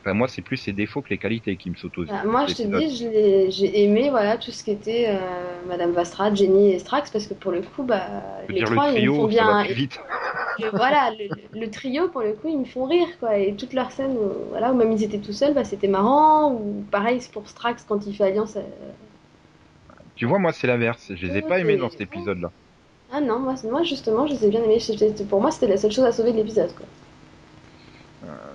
[0.00, 2.08] enfin moi c'est plus ses défauts que les qualités qui me sautent aux yeux.
[2.08, 5.18] Bah, moi, je te dis, j'ai aimé voilà, tout ce qui était euh,
[5.66, 8.98] Madame Vastra, Jenny et Strax, parce que pour le coup, bah, Je les trois, le
[9.00, 9.64] ils me font bien.
[9.64, 9.98] vite.
[10.58, 11.28] Le- voilà, le,
[11.60, 13.38] le trio, pour le coup, ils me font rire, quoi.
[13.38, 16.52] Et toutes leurs scènes, où, voilà, où même ils étaient tout seuls, bah, c'était marrant.
[16.52, 18.56] Ou pareil, pour Strax, quand il fait alliance.
[18.56, 18.62] euh,
[20.16, 21.12] Tu vois, moi, c'est l'inverse.
[21.14, 22.52] Je les ai pas aimés dans cet épisode-là.
[23.12, 24.78] Ah non, moi, moi, justement, je les ai bien aimés.
[25.28, 26.86] Pour moi, c'était la seule chose à sauver de l'épisode, quoi.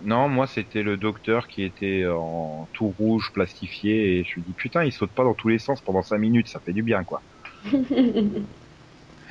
[0.04, 4.54] Non, moi, c'était le docteur qui était en tout rouge, plastifié, et je me dis,
[4.54, 7.04] putain, il saute pas dans tous les sens pendant 5 minutes, ça fait du bien,
[7.04, 7.24] quoi.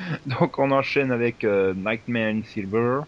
[0.27, 3.01] Donc, on enchaîne avec euh, Nightmare in Silver,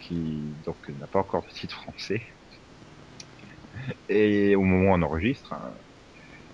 [0.00, 2.22] qui, donc, n'a pas encore de titre français.
[4.08, 5.52] Et au moment où on enregistre.
[5.52, 5.76] hein.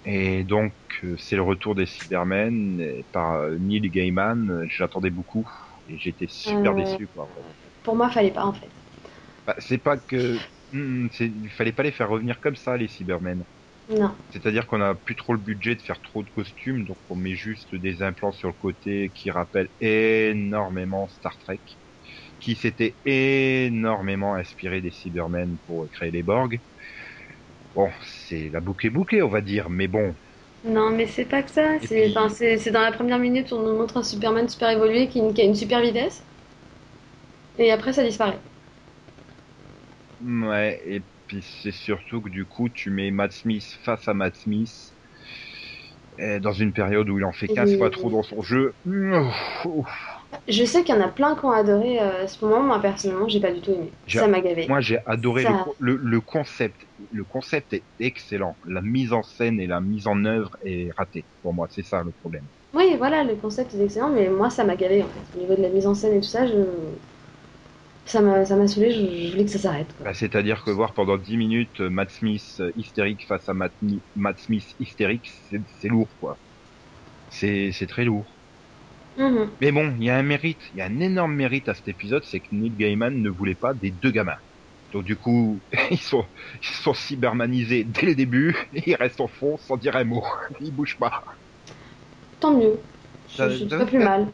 [0.04, 4.50] Et donc, euh, c'est le retour des Cybermen et par euh, Neil Gaiman.
[4.50, 5.48] Euh, J'attendais beaucoup,
[5.88, 7.24] et j'étais super Euh, déçu, quoi.
[7.24, 7.46] en fait.
[7.82, 8.70] pour moi, fallait pas, en fait.
[9.46, 13.44] Bah, c'est pas que, Hmm, il fallait pas les faire revenir comme ça, les Cybermen.
[13.88, 14.16] Non.
[14.30, 17.34] C'est-à-dire qu'on a plus trop le budget de faire trop de costumes, donc on met
[17.34, 21.62] juste des implants sur le côté qui rappellent énormément Star Trek,
[22.40, 26.60] qui s'était énormément inspiré des Cybermen pour créer les Borg.
[27.74, 30.16] Bon, c'est la boucle est bouclée, on va dire, mais bon,
[30.64, 31.78] Non, mais c'est pas que ça.
[31.80, 32.26] C'est puis- enfin,
[32.72, 35.54] dans la première minute, on nous montre un Superman super évolué qui, qui a une
[35.54, 36.26] super vitesse.
[37.56, 38.38] Et après, ça disparaît.
[40.22, 44.36] Ouais, et puis c'est surtout que du coup, tu mets Matt Smith face à Matt
[44.36, 44.96] Smith,
[46.18, 47.76] et dans une période où il en fait 15 Oui.
[47.78, 48.74] fois trop dans son jeu.
[50.48, 52.62] Je sais qu'il y en a plein qui ont adoré euh, ce moment.
[52.62, 53.92] Moi, personnellement, j'ai pas du tout aimé.
[54.06, 54.66] J'ai- Ça m'a gavé.
[54.68, 56.86] Moi, j'ai adoré Ça- le, le, le concept.
[57.10, 58.58] Le concept est excellent.
[58.66, 61.26] La mise en scène et la mise en œuvre est ratée.
[61.42, 62.48] Pour moi, c'est ça le problème.
[62.74, 65.24] Oui, voilà, le concept est excellent, mais moi, ça m'a gavé en fait.
[65.34, 66.54] Au niveau de la mise en scène et tout ça, je...
[68.06, 68.90] ça m'a ça m'a saoulé.
[68.90, 69.26] Je...
[69.26, 69.94] je voulais que ça s'arrête.
[69.96, 70.06] quoi.
[70.06, 73.74] Bah, C'est-à-dire que voir pendant 10 minutes euh, Matt Smith euh, hystérique face à Matt,
[73.80, 76.40] Mi- Matt Smith hystérique, c'est c'est lourd, quoi.
[77.30, 78.40] C'est c'est très lourd.
[79.16, 79.56] Mhm.
[79.60, 81.88] Mais bon, il y a un mérite, il y a un énorme mérite à cet
[81.88, 84.36] épisode, c'est que Neil Gaiman ne voulait pas des deux gamins.
[84.92, 86.26] Donc du coup, ils sont,
[86.62, 90.24] ils sont cybermanisés dès le début, et ils restent au fond sans dire un mot.
[90.60, 91.22] Ils bougent pas.
[92.40, 92.78] Tant mieux.
[93.28, 94.26] Je, Ça- je ça- pas plus mal.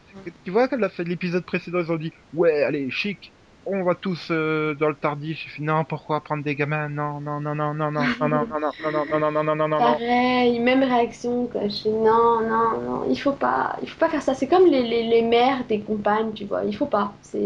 [0.43, 3.33] Tu vois, quand la fin de l'épisode précédent, ils ont dit Ouais, allez, chic,
[3.71, 5.55] on va tous euh, dans le tardif.
[5.59, 8.59] Non, pourquoi prendre des gamins Non, non, non, non, non, non, non, non, non, non,
[8.59, 9.77] non, non, non, non, non, non, non, non.
[9.77, 11.67] Pareil, même réaction, quoi.
[11.67, 14.33] Je fais non, non, non, il faut pas, il faut pas faire ça.
[14.33, 16.63] C'est comme les, les, les mères des compagnes, tu vois.
[16.65, 17.13] Il faut pas.
[17.21, 17.39] C'est.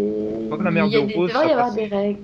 [0.61, 2.19] La mère il y a de des- devrait y avoir des règles.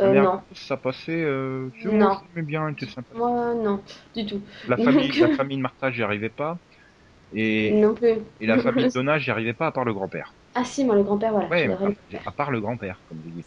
[0.00, 1.12] Euh, merde, non, Ça passait.
[1.22, 2.16] Euh, tu Non.
[2.34, 3.06] j'aimais bien, était sympa.
[3.16, 3.80] moi non,
[4.16, 4.40] du tout.
[4.68, 6.58] La famille, Donc- la famille de Martha, j'y arrivais pas.
[7.32, 8.14] Et, Non plus.
[8.40, 10.32] et la famille de Donna, j'y arrivais pas à part le grand-père.
[10.54, 11.48] Ah si, moi le grand-père, voilà.
[11.48, 13.44] Ouais, je mais l'aurais- à part le grand-père, comme je dis.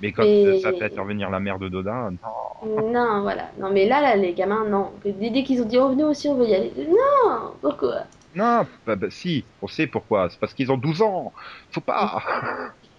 [0.00, 2.90] Mais quand Mais- ça fait intervenir la mère de Donna, non.
[2.90, 3.50] Non, voilà.
[3.58, 4.92] Non, mais là, là, les gamins, non.
[5.04, 6.72] Dès qu'ils ont dit, oh, venez aussi, on veut y aller.
[6.88, 8.04] Non, pourquoi?
[8.34, 10.30] Non, bah, bah, si, on sait pourquoi.
[10.30, 11.32] C'est parce qu'ils ont 12 ans.
[11.70, 12.22] Faut pas.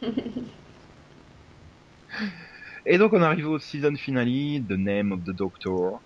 [2.85, 6.01] Et donc on arrive au season finale, The Name of the Doctor.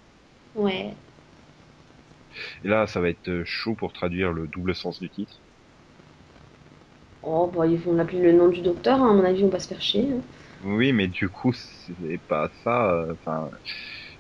[0.55, 0.93] Ouais.
[2.63, 5.44] Et là, ça va être euh, chaud pour traduire le double sens du titre.
[7.25, 9.11] Oh, bah, ils vont l'appeler le nom du docteur, hein.
[9.11, 10.13] à mon avis, on va se faire chier.
[10.13, 10.21] hein.
[10.61, 12.91] Oui, mais du coup, c'est pas ça.
[12.93, 13.49] euh, Enfin,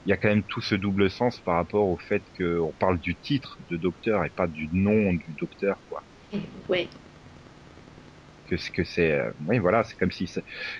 [0.05, 2.99] il y a quand même tout ce double sens par rapport au fait qu'on parle
[2.99, 6.05] du titre de docteur et pas du nom du docteur, quoi.
[6.69, 6.87] Ouais.
[8.47, 10.31] Que ce que c'est, euh, oui, voilà, c'est comme si,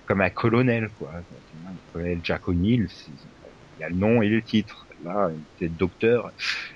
[0.06, 1.14] comme un colonel, quoi.
[1.18, 3.18] Un colonel Jack O'Neill, il
[3.80, 4.85] y a le nom et le titre.
[5.04, 5.30] Là,
[5.60, 6.32] c'est docteur.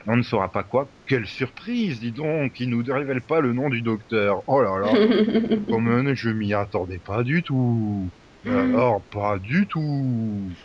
[0.05, 0.88] On ne saura pas quoi.
[1.08, 4.43] Quelle surprise, dis donc, il nous révèle pas le nom du docteur.
[4.47, 4.91] Oh là là.
[5.69, 8.12] Quand même, je m'y attendais pas du tout.
[8.45, 10.55] Alors, pas du tout.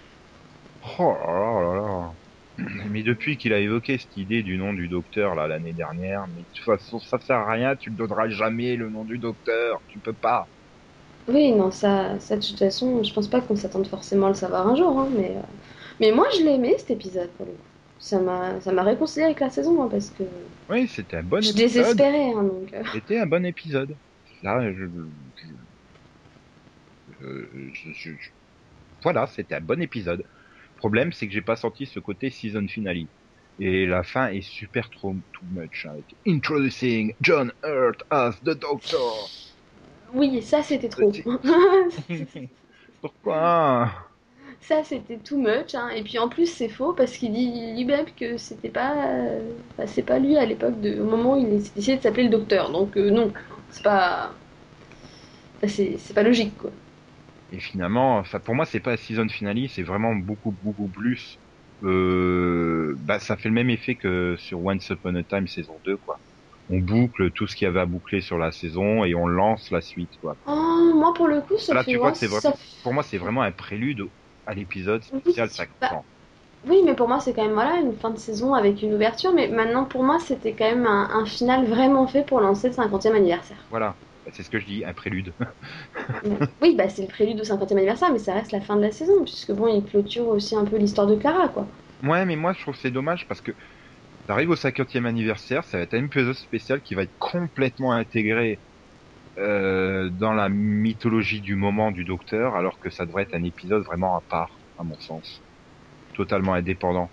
[0.98, 2.16] Oh là là là là.
[2.90, 6.42] Mais depuis qu'il a évoqué cette idée du nom du docteur là l'année dernière, mais
[6.42, 9.82] de toute façon ça sert à rien, tu ne donneras jamais le nom du docteur,
[9.88, 10.50] tu peux pas.
[11.26, 14.34] Oui, non, ça, ça, de toute façon, je pense pas qu'on s'attende forcément à le
[14.34, 15.42] savoir un jour, hein, mais, euh,
[16.00, 17.58] mais moi, je l'ai aimé, cet épisode, pour le coup.
[17.98, 20.24] Ça m'a, ça m'a réconcilié avec la saison, hein, parce que
[20.68, 22.06] Oui, c'était un bon je épisode.
[22.12, 22.72] désespérais, hein, donc...
[22.74, 23.98] euh, C'était un bon épisode.
[24.42, 24.86] Là, je,
[27.08, 28.30] je- je- je- je-
[29.02, 30.20] voilà, c'était un bon épisode.
[30.20, 32.98] Le problème, c'est que j'ai pas senti ce côté season finale.
[33.58, 39.34] Et la fin est super trop too much avec Introducing John Hurt as the Doctor.
[40.14, 41.12] Oui, ça, c'était trop.
[43.00, 44.10] Pourquoi?
[44.68, 45.88] Ça, c'était too much, hein.
[45.90, 49.06] Et puis, en plus, c'est faux, parce qu'il dit lui-même que c'était pas...
[49.18, 49.54] euh,
[49.86, 51.00] c'est pas lui, à l'époque, de...
[51.00, 53.32] au moment où il décidé de s'appeler le docteur, donc euh, non,
[53.70, 54.40] c'est pas...
[55.66, 56.70] c'est, c'est pas logique, quoi.
[57.50, 61.40] Et finalement, enfin pour moi, c'est pas season finale, c'est vraiment beaucoup beaucoup plus.
[61.82, 65.96] Euh, bah, ça fait le même effet que sur Once Upon a Time saison 2,
[65.98, 66.20] quoi.
[66.68, 69.70] On boucle tout ce qu'il y avait à boucler sur la saison et on lance
[69.70, 70.38] la suite, quoi.
[70.46, 71.92] Oh moi pour le coup, ça Là, fait.
[71.92, 72.54] tu vois c'est ça vrai.
[72.82, 74.10] Pour moi, c'est vraiment un prélude
[74.46, 76.04] à l'épisode spécial 50 bah, ans.
[76.66, 79.32] Oui, mais pour moi, c'est quand même voilà, une fin de saison avec une ouverture.
[79.34, 82.74] Mais maintenant, pour moi, c'était quand même un, un final vraiment fait pour lancer le
[82.74, 83.58] 50e anniversaire.
[83.70, 83.94] Voilà.
[84.24, 85.32] Bah, C'est ce que je dis, un prélude.
[86.24, 88.82] Donc, oui, bah, c'est le prélude au 50e anniversaire, mais ça reste la fin de
[88.82, 91.66] la saison, puisque bon, il clôture aussi un peu l'histoire de Clara, quoi.
[92.02, 93.52] Ouais, mais moi, je trouve c'est dommage parce que
[94.26, 98.58] t'arrives au 50e anniversaire, ça va être un épisode spécial qui va être complètement intégré
[99.38, 103.84] euh, dans la mythologie du moment du docteur, alors que ça devrait être un épisode
[103.84, 105.44] vraiment à part, à mon sens.
[106.14, 107.12] Totalement indépendant.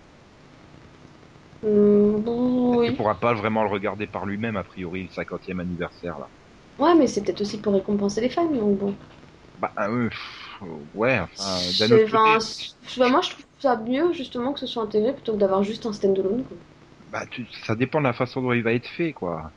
[2.81, 2.91] Tu oui.
[2.93, 6.27] pourras pas vraiment le regarder par lui-même, a priori, le 50e anniversaire, là?
[6.79, 8.97] Ouais, mais c'est peut-être aussi pour récompenser les fans, donc bon.
[9.57, 10.61] Bah, euh, pff,
[10.93, 12.41] ouais, enfin, d'un autre côté,
[12.97, 15.93] moi, je trouve ça mieux, justement, que ce soit intégré plutôt que d'avoir juste un
[15.93, 16.45] stand-alone,
[17.07, 19.51] bah, tu- ça dépend de la façon dont il va être fait, quoi.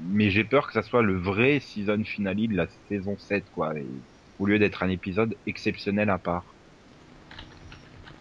[0.00, 3.78] Mais j'ai peur que ça soit le vrai season finale de la saison 7, quoi.
[3.78, 4.04] et-
[4.38, 6.56] au lieu d'être un épisode exceptionnel à part.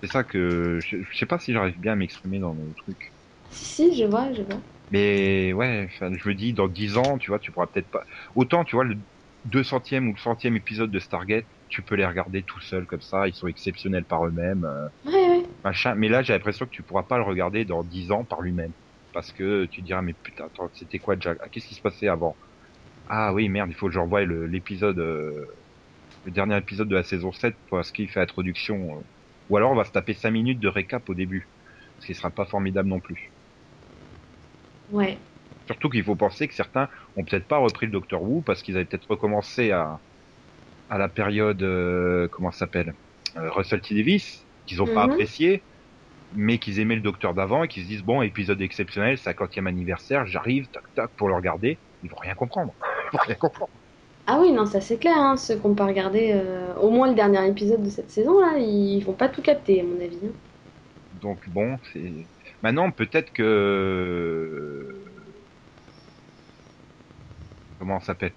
[0.01, 3.13] C'est ça que je, je sais pas si j'arrive bien à m'exprimer dans le truc.
[3.49, 4.61] Si, si, je vois, je vois.
[4.89, 8.03] Mais ouais, je me dis dans 10 ans, tu vois, tu pourras peut-être pas.
[8.35, 8.95] Autant, tu vois, le
[9.43, 13.27] 200e ou le 100e épisode de Stargate, tu peux les regarder tout seul comme ça,
[13.27, 15.45] ils sont exceptionnels par eux-mêmes, euh, Ouais, ouais.
[15.63, 15.95] machin.
[15.95, 18.73] Mais là, j'ai l'impression que tu pourras pas le regarder dans 10 ans par lui-même.
[19.15, 22.10] Parce que tu diras, mais putain, attends, c'était quoi Jack Ah, Qu'est-ce qui se passait
[22.10, 22.38] avant?
[23.08, 25.45] Ah oui, merde, il faut que je revoie l'épisode, euh,
[26.25, 28.99] le dernier épisode de la saison 7 parce qu'il fait introduction.
[28.99, 29.04] euh.
[29.49, 31.51] Ou alors on va se taper 5 minutes de récap au début.
[31.99, 33.34] Ce qui sera pas formidable non plus.
[34.91, 35.17] Ouais.
[35.67, 38.75] Surtout qu'il faut penser que certains ont peut-être pas repris le Docteur Who parce qu'ils
[38.75, 39.99] avaient peut-être recommencé à,
[40.89, 42.95] à la période, euh, comment ça s'appelle?
[43.38, 43.95] Euh, Russell T.
[43.95, 45.12] Davis, qu'ils ont pas Mhm.
[45.12, 45.65] apprécié,
[46.31, 50.25] mais qu'ils aimaient le Docteur d'avant et qu'ils se disent bon, épisode exceptionnel, 50e anniversaire,
[50.25, 51.81] j'arrive, tac tac, pour le regarder.
[52.01, 52.75] Ils vont rien comprendre.
[53.03, 53.71] Ils vont rien comprendre.
[54.27, 57.07] Ah oui, non, ça c'est clair, hein, ceux qui n'ont pas regardé euh, au moins
[57.09, 60.19] le dernier épisode de cette saison, là, ils vont pas tout capter, à mon avis.
[60.25, 60.33] hein.
[61.11, 62.29] Donc bon, c'est
[62.61, 64.85] maintenant peut-être que
[67.79, 68.33] comment ça s'appelle?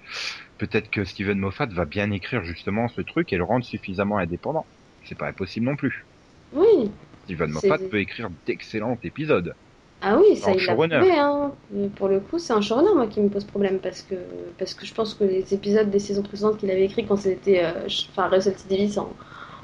[0.58, 4.68] Peut-être que Steven Moffat va bien écrire justement ce truc et le rendre suffisamment indépendant.
[5.02, 6.08] C'est pas impossible non plus.
[6.52, 6.90] Oui.
[7.28, 9.54] Steven Moffat peut écrire d'excellents épisodes.
[10.00, 11.52] Ah oui, ça il l'a prouvé, hein.
[11.96, 14.14] Pour le coup, c'est un showrunner, moi, qui me pose problème, parce que,
[14.56, 17.64] parce que je pense que les épisodes des saisons précédentes qu'il avait écrits quand c'était
[17.64, 18.98] euh, enfin, Russell T.
[18.98, 19.12] En,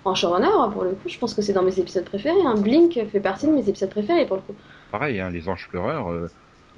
[0.04, 2.44] en showrunner, pour le coup, je pense que c'est dans mes épisodes préférés.
[2.44, 2.56] Hein.
[2.56, 4.54] Blink fait partie de mes épisodes préférés, pour le coup.
[4.90, 6.28] Pareil, hein, les Anges pleureurs, euh,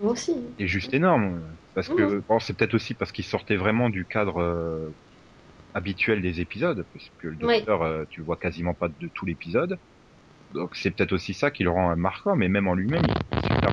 [0.02, 0.36] Moi aussi.
[0.58, 1.40] est juste énorme.
[1.74, 4.88] Parce que bon, c'est peut-être aussi parce qu'il sortait vraiment du cadre euh,
[5.74, 9.26] habituel des épisodes, parce que le docteur, euh, tu le vois quasiment pas de tout
[9.26, 9.78] l'épisode.
[10.50, 13.48] Donc c'est peut-être aussi ça qui le rend marquant, mais même en lui-même, il était
[13.54, 13.72] super...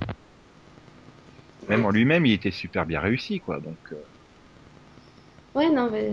[1.67, 3.59] même en lui-même, il était super bien réussi, quoi.
[3.59, 3.97] Donc euh,
[5.55, 6.09] Ouais, non, mais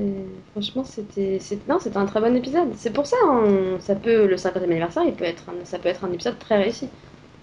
[0.51, 2.75] franchement, c'était non, c'était un très bon épisode.
[2.75, 5.89] C'est pour ça, on- ça peut, le 50e anniversaire, il peut être un- ça peut
[5.89, 6.89] être un épisode très réussi.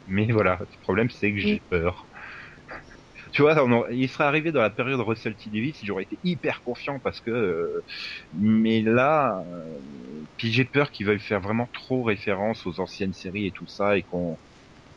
[0.05, 2.09] Mais voilà, le problème c'est que j'ai peur.
[3.33, 6.61] Tu vois, on il serait arrivé dans la période Russell T Davis, j'aurais été hyper
[6.63, 7.85] confiant parce que, euh,
[8.33, 9.79] mais là, euh,
[10.37, 13.97] puis j'ai peur qu'ils veuillent faire vraiment trop référence aux anciennes séries et tout ça
[13.97, 14.39] et qu'on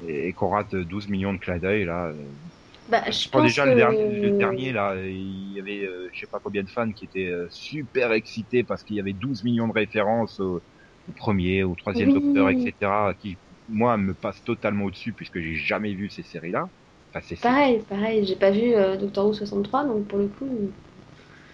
[0.00, 2.08] et qu'on rate 12 millions de clins d'œil là.
[2.08, 2.32] euh.
[2.88, 3.68] Bah, je pense déjà que...
[3.68, 6.90] le, dernier, le dernier là, il y avait euh, je sais pas combien de fans
[6.92, 10.62] qui étaient super excités parce qu'il y avait 12 millions de références au,
[11.06, 12.12] au premier, au troisième Oui.
[12.12, 13.14] Docteur, etc.
[13.14, 16.70] qui moi me passe totalement au-dessus puisque j'ai jamais vu ces séries là.
[17.14, 17.37] Enfin.
[17.40, 20.75] Pareil, pareil, j'ai pas vu euh, Doctor Who 63, donc pour le coup,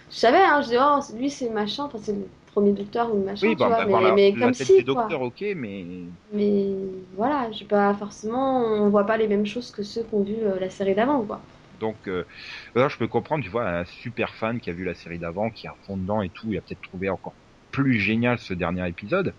[0.09, 3.23] je savais, hein, je disais, oh, lui c'est machin, enfin c'est le premier Docteur ou
[3.23, 5.17] machin, Oui, tu bah, vois, bah, mais, par la, mais la comme tête si, quoi.
[5.21, 6.75] ok, mais Mais
[7.13, 10.35] voilà, j'ai pas forcément, on voit pas les mêmes choses que ceux qui ont vu
[10.45, 11.47] euh, la série d'avant, quoi.
[11.71, 12.25] donc euh,
[12.75, 15.51] alors je peux comprendre, tu vois, un super fan qui a vu la série d'avant,
[15.51, 17.37] qui est à fond dedans et tout, il a peut-être trouvé encore
[17.71, 19.37] plus génial ce dernier épisode.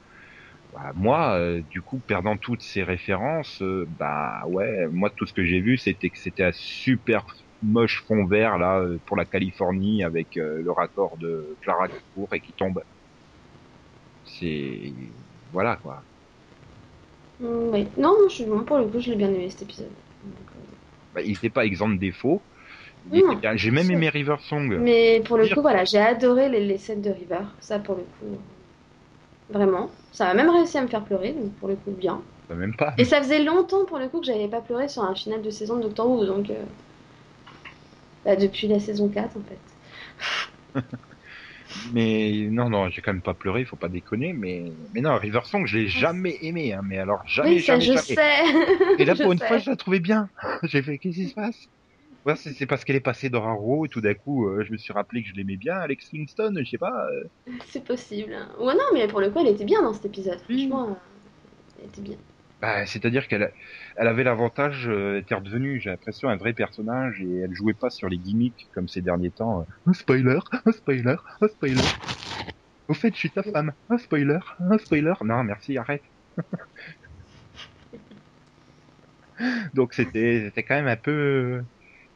[0.79, 5.33] Bah, moi, euh, du coup, perdant toutes ces références, euh, bah ouais, moi tout ce
[5.33, 7.27] que j'ai vu, c'était que c'était un super
[7.63, 11.97] moche fond vert là euh, pour la Californie avec euh, le raccord de Clara qui
[12.15, 12.81] court et qui tombe.
[14.25, 14.93] C'est
[15.53, 16.03] voilà quoi.
[17.41, 17.87] Mm, oui.
[17.97, 19.91] Non, je, moi, pour le coup, je l'ai bien aimé cet épisode.
[20.25, 20.35] Donc,
[21.13, 22.41] Bah, il n'était pas exempt de défauts.
[23.55, 24.79] J'ai même aimé River Song.
[24.81, 28.03] Mais pour le coup, voilà, j'ai adoré les, les scènes de River, ça pour le
[28.03, 28.39] coup,
[29.51, 29.91] vraiment.
[30.13, 32.21] Ça a même réussi à me faire pleurer, donc pour le coup, bien.
[32.49, 32.95] Bah, même pas.
[32.99, 35.51] Et ça faisait longtemps pour le coup que j'avais pas pleuré sur un final de
[35.51, 36.55] saison de Doctor Who, donc euh,
[38.25, 39.59] bah, depuis la saison 4 en fait.
[41.93, 44.33] Mais non, non, j'ai quand même pas pleuré, faut pas déconner.
[44.33, 46.73] Mais, mais non, River Song, je l'ai jamais aimé.
[46.73, 47.97] Hein, mais alors jamais, oui, ça jamais, je jamais.
[47.97, 48.43] sais.
[48.99, 49.47] Et là, Je pour une sais.
[49.47, 50.31] fois, je la trouvais bien.
[50.65, 51.69] J'ai fait, qu'est-ce qui se passe?
[52.27, 54.77] Ouais, c'est parce qu'elle est passée dans Arrow et tout d'un coup, euh, je me
[54.77, 57.07] suis rappelé que je l'aimais bien, Alex Kingston, je sais pas.
[57.11, 57.53] euh.
[57.67, 58.37] C'est possible.
[58.61, 60.39] Ouais, non, mais pour le coup, elle était bien dans cet épisode.
[60.41, 60.95] Franchement, euh,
[61.81, 62.17] elle était bien.
[62.61, 63.53] Bah, c'est-à-dire qu'elle
[63.97, 67.73] elle avait l'avantage, euh, elle était redevenue, j'ai l'impression, un vrai personnage et elle jouait
[67.73, 69.61] pas sur les gimmicks comme ces derniers temps.
[69.61, 71.81] euh, Un spoiler, un spoiler, un spoiler.
[72.89, 73.73] Au fait, je suis ta femme.
[73.89, 75.15] Un spoiler, un spoiler.
[75.25, 76.03] Non, merci, arrête.
[79.75, 81.63] Donc c'était, c'était quand même un peu, euh,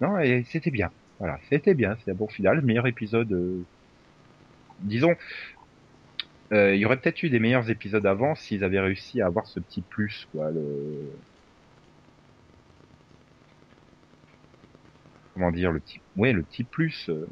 [0.02, 0.90] non, et c'était bien.
[1.18, 3.32] Voilà, c'était bien, c'est un bon final, le meilleur épisode.
[3.32, 3.62] euh,
[4.80, 5.14] Disons,
[6.52, 9.46] euh, il y aurait peut-être eu des meilleurs épisodes avant s'ils avaient réussi à avoir
[9.46, 10.50] ce petit plus, quoi.
[10.50, 10.60] Le...
[15.34, 17.08] Comment dire, le petit, ouais, le petit plus.
[17.08, 17.26] euh.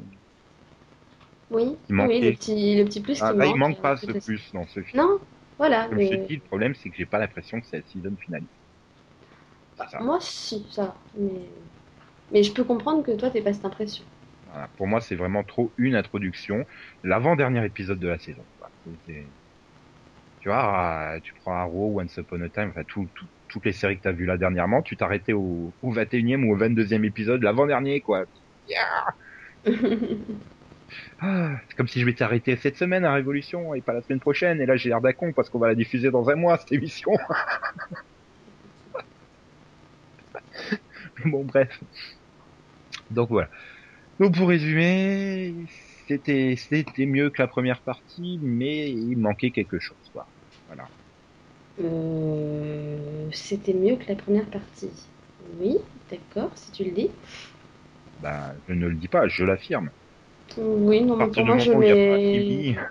[1.51, 3.55] Oui, oui, le petit, le petit plus Ah, qui là, manque.
[3.55, 5.03] il manque pas ce plus dans ce film.
[5.03, 5.19] Non,
[5.57, 5.87] voilà.
[5.87, 7.83] Comme je te mais- dis, le problème, c'est que j'ai pas l'impression que c'est la
[7.83, 8.43] season finale.
[9.77, 9.99] Ça.
[9.99, 10.95] Moi, si, ça.
[11.17, 11.29] Mais...
[12.31, 14.05] mais je peux comprendre que toi, t'aies pas cette impression.
[14.45, 14.69] Voilà.
[14.77, 16.65] Pour moi, c'est vraiment trop une introduction.
[17.03, 18.45] L'avant-dernier épisode de la saison.
[20.39, 23.73] Tu vois, euh, tu prends Arrow, Once Upon a Time, enfin, tout, tout- toutes les
[23.73, 27.43] séries que t'as vues là dernièrement, tu t'arrêtais au, au 21e ou au 22e épisode,
[27.43, 28.25] l'avant-dernier, quoi.
[28.67, 29.05] Yeah
[31.19, 34.19] Ah, c'est comme si je m'étais arrêté cette semaine à Révolution et pas la semaine
[34.19, 36.57] prochaine, et là j'ai l'air d'un con parce qu'on va la diffuser dans un mois,
[36.57, 37.11] cette émission.
[41.25, 41.81] bon, bref.
[43.11, 43.49] Donc voilà.
[44.19, 45.65] Donc pour résumer,
[46.07, 50.29] c'était c'était mieux que la première partie, mais il manquait quelque chose, quoi.
[50.67, 50.91] Voilà.
[51.79, 54.91] Euh, C'était mieux que la première partie.
[55.59, 55.77] Oui,
[56.09, 57.11] d'accord, si tu le dis.
[58.19, 59.91] Bah, je ne le dis pas, je l'affirme.
[60.57, 62.75] Oui, non, mais pour moi, je mets...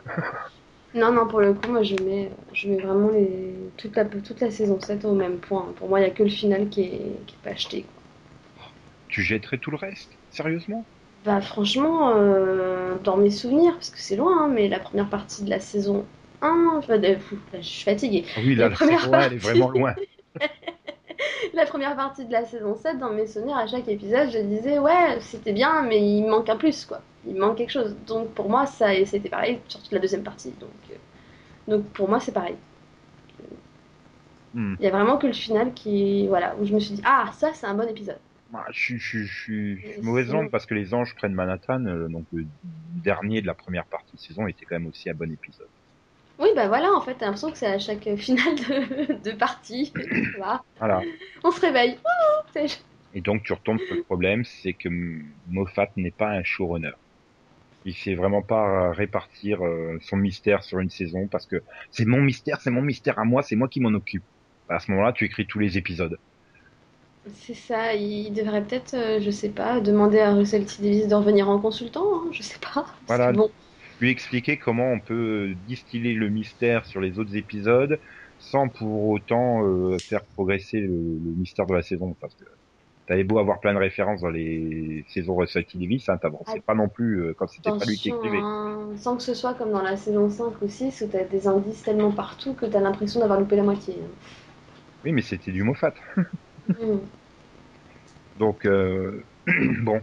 [0.95, 3.73] Non, non, pour le coup, moi, je mets, je mets vraiment les...
[3.77, 5.73] toute, la, toute la saison 7 au même point.
[5.77, 7.83] Pour moi, il n'y a que le final qui est, qui est pas acheté.
[7.85, 8.00] quoi.
[9.11, 10.91] Tu jetterais tout le reste, sérieusement?
[11.25, 15.45] Bah, franchement, euh, dans mes souvenirs, parce que c'est loin, hein, mais la première partie
[15.45, 16.09] de la saison
[16.41, 18.25] 1, enfin, de- pff, là, je suis fatiguée.
[18.35, 19.39] Ah Oui, là, La la première saison un, elle est partie.
[19.39, 19.95] vraiment loin.
[21.55, 24.79] La première partie de la saison 7, dans mes souvenirs, à chaque épisode, je disais,
[24.79, 27.03] ouais, c'était bien, mais il manque un plus, quoi.
[27.25, 27.97] Il manque quelque chose.
[28.07, 30.53] Donc, pour moi, ça, et c'était pareil sur toute la deuxième partie.
[30.53, 30.95] Donc, euh,
[31.69, 32.57] donc pour moi, c'est pareil.
[34.55, 34.75] Hmm.
[34.79, 37.31] Il y a vraiment que le final qui, voilà, où je me suis dit, ah,
[37.39, 38.21] ça, c'est un bon épisode.
[38.53, 40.93] Ah, je suis, je suis, je suis, je suis Mais mauvaise langue parce que les
[40.93, 42.47] anges prennent Manhattan, euh, donc le
[43.03, 45.69] dernier de la première partie de saison était quand même aussi un bon épisode.
[46.41, 49.93] Oui, bah voilà, en fait, t'as l'impression que c'est à chaque finale de, de partie.
[50.37, 50.63] Voilà.
[50.79, 51.03] Voilà.
[51.45, 51.99] On se réveille.
[53.15, 54.89] Et donc tu retombes sur le problème, c'est que
[55.49, 56.93] Moffat n'est pas un showrunner.
[57.85, 62.21] Il sait vraiment pas répartir euh, son mystère sur une saison parce que c'est mon
[62.21, 64.25] mystère, c'est mon mystère à moi, c'est moi qui m'en occupe.
[64.69, 66.19] À ce moment-là, tu écris tous les épisodes.
[67.35, 70.83] C'est ça, il devrait peut-être, euh, je sais pas, demander à Russell T.
[70.83, 72.87] Davis de revenir en consultant, hein, je sais pas.
[73.07, 73.33] Voilà.
[73.33, 73.51] bon,
[74.01, 78.01] Lui expliquer comment on peut distiller le mystère sur les autres épisodes
[78.39, 82.17] sans pour autant euh, faire progresser le, le mystère de la saison.
[82.21, 82.45] Parce que
[83.07, 85.79] t'avais beau avoir plein de références dans les saisons Russell T.
[85.79, 86.63] Davis, hein, t'avançais Ah.
[86.67, 88.39] pas non plus euh, quand c'était pas lui qui écrivait.
[88.45, 91.47] hein, sans que ce soit comme dans la saison 5 ou 6 où t'as des
[91.49, 93.97] indices tellement partout que t'as l'impression d'avoir loupé la moitié.
[95.05, 95.95] Oui, mais c'était du Moffat.
[96.69, 96.99] Hmm.
[98.41, 99.23] Donc, euh,
[99.83, 100.01] bon.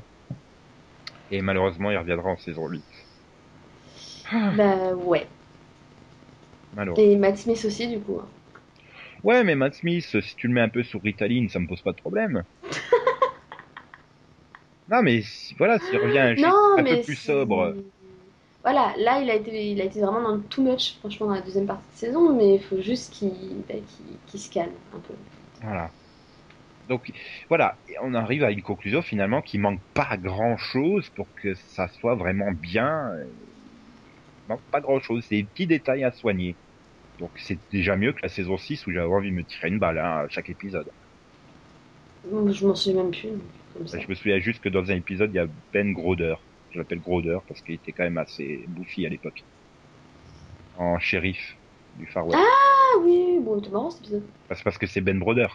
[1.31, 2.83] Et malheureusement, il reviendra en saison 8.
[4.31, 5.25] Bah ouais.
[6.97, 8.19] Et Matt Smith aussi, du coup.
[8.21, 8.27] hein.
[9.23, 11.81] Ouais, mais Matt Smith, si tu le mets un peu sur Ritaline, ça me pose
[11.81, 12.43] pas de problème.
[14.89, 15.23] non, mais
[15.57, 17.73] voilà, s'il revient juste Non, un peu plus sobre.
[18.61, 21.35] Voilà, là il a été, il a été vraiment dans le too much, franchement, dans
[21.35, 23.31] la deuxième partie de saison, mais il faut juste qu'il
[23.67, 23.75] bah,
[24.27, 25.13] qu'il se calme un peu.
[25.61, 25.89] Voilà.
[26.87, 27.11] Donc,
[27.49, 31.53] voilà, Et on arrive à une conclusion finalement qui manque pas grand chose pour que
[31.53, 33.11] ça soit vraiment bien.
[33.19, 36.55] Il manque pas grand chose, c'est des petits détails à soigner.
[37.19, 39.79] Donc, c'est déjà mieux que la saison 6 où j'avais envie de me tirer une
[39.79, 40.87] balle hein, à chaque épisode.
[42.25, 43.29] Bon, Je m'en souviens même plus,
[43.73, 43.99] comme ça.
[43.99, 46.35] Je me souviens juste que dans un épisode, il y a Ben Groder.
[46.71, 49.43] Je l'appelle Groder parce qu'il était quand même assez bouffi à l'époque.
[50.77, 51.55] En shérif
[51.97, 52.37] du Far West.
[52.39, 54.23] Ah oui, bon, c'est marrant cet épisode.
[54.49, 55.47] Bah, C'est parce que c'est Ben Broder.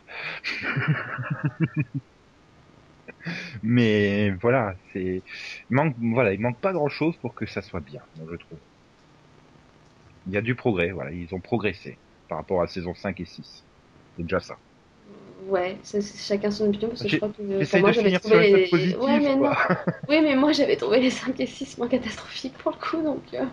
[3.63, 5.23] Mais voilà, c'est
[5.71, 8.59] il manque voilà, il manque pas grand chose pour que ça soit bien, je trouve.
[10.27, 13.21] Il y a du progrès, voilà, ils ont progressé par rapport à la saison 5
[13.21, 13.65] et 6.
[14.17, 14.57] C'est déjà ça.
[15.49, 18.53] Ouais, c'est chacun son opinion, parce que je crois que J'essaye moi j'avais trouvé les...
[18.53, 19.51] note positive, Ouais, mais non.
[20.09, 23.23] Oui, mais moi j'avais trouvé les 5 et 6 moins catastrophiques pour le coup, donc...
[23.35, 23.45] euh,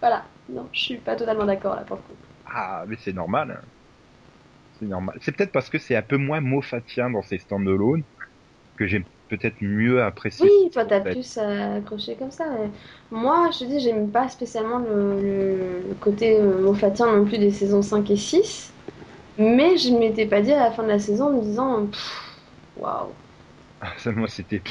[0.00, 2.14] Voilà, non, je suis pas totalement d'accord là pour le coup.
[2.46, 3.68] Ah, mais c'est normal.
[4.74, 5.18] C'est normal.
[5.20, 8.04] C'est peut-être parce que c'est un peu moins moffatien dans ces stand-alone
[8.76, 10.56] que j'aime peut-être mieux apprécié.
[10.62, 12.44] Oui, toi, t'as plus accroché comme ça.
[13.10, 17.38] Moi, je te dis, j'aime pas spécialement le, le- le côté euh, moffatien non plus
[17.38, 18.74] des saisons 5 et 6.
[19.38, 21.90] Mais je m'étais pas dit à la fin de la saison en me disant,
[22.76, 23.16] waouh.
[23.98, 24.62] Ça, moi, c'était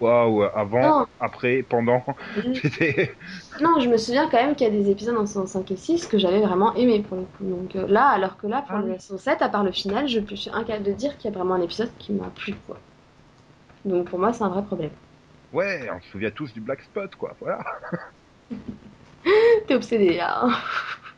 [0.00, 1.06] waouh, avant, Non.
[1.20, 2.04] après, pendant,
[2.60, 3.14] c'était.
[3.60, 5.76] Non, je me souviens quand même qu'il y a des épisodes en saison 5 et
[5.76, 7.44] 6 que j'avais vraiment aimé pour le coup.
[7.44, 10.08] Donc euh, là, alors que là, pour Ah la saison 7, à part le final,
[10.08, 12.54] je je suis incapable de dire qu'il y a vraiment un épisode qui m'a plu,
[12.66, 12.78] quoi.
[13.84, 14.90] Donc pour moi, c'est un vrai problème.
[15.52, 17.36] Ouais, on se souvient tous du Black Spot, quoi.
[17.40, 17.64] Voilà.
[19.66, 20.40] T'es obsédé là.
[20.44, 20.52] hein.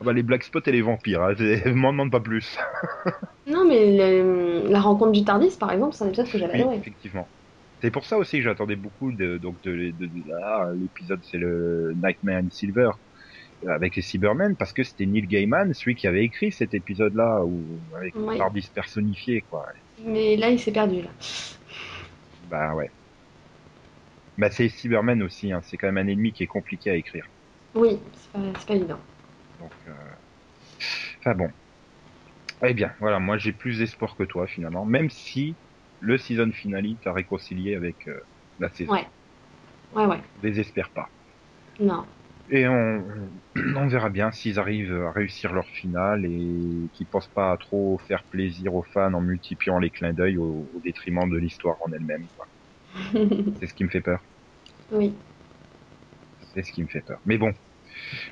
[0.03, 1.33] Ah bah, les Black Spots et les vampires, hein,
[1.73, 2.57] m'en demande pas plus.
[3.47, 6.59] Non, mais le- la rencontre du Tardis, par exemple, c'est un épisode que j'avais Oui,
[6.61, 6.77] adoré.
[6.77, 7.27] effectivement.
[7.81, 11.37] C'est pour ça aussi que j'attendais beaucoup de, donc de, de- de- ah, l'épisode, c'est
[11.37, 12.91] le Nightmare in Silver
[13.65, 17.43] euh, avec les Cybermen, parce que c'était Neil Gaiman, celui qui avait écrit cet épisode-là,
[17.45, 19.65] où avec le Tardis personnifié, quoi.
[20.05, 21.09] Mais là, il s'est perdu là.
[22.49, 22.89] Bah ouais.
[24.37, 25.61] Bah c'est Cybermen aussi, hein.
[25.63, 27.25] c'est quand même un ennemi qui est compliqué à écrire.
[27.75, 28.99] Oui, c'est pas, c'est pas évident.
[29.63, 29.93] Donc, euh...
[31.19, 31.49] enfin bon.
[32.65, 35.59] Eh bien, voilà, moi j'ai plus d'espoir que toi finalement, même si
[35.99, 38.19] le season finale t'a réconcilié avec euh,
[38.59, 38.93] la saison.
[38.93, 39.07] Ouais.
[39.91, 40.21] Ouais, ouais.
[40.35, 41.09] Désespère pas.
[41.79, 42.05] Non.
[42.49, 43.03] Et on,
[43.55, 47.97] on verra bien s'ils arrivent à réussir leur finale et qu'ils pensent pas à trop
[47.99, 51.91] faire plaisir aux fans en multipliant les clins d'œil au, au détriment de l'histoire en
[51.93, 52.29] elle-même.
[53.55, 54.27] C'est ce qui me fait peur.
[54.89, 55.23] oui.
[56.53, 57.19] C'est ce qui me fait peur.
[57.25, 57.53] Mais bon,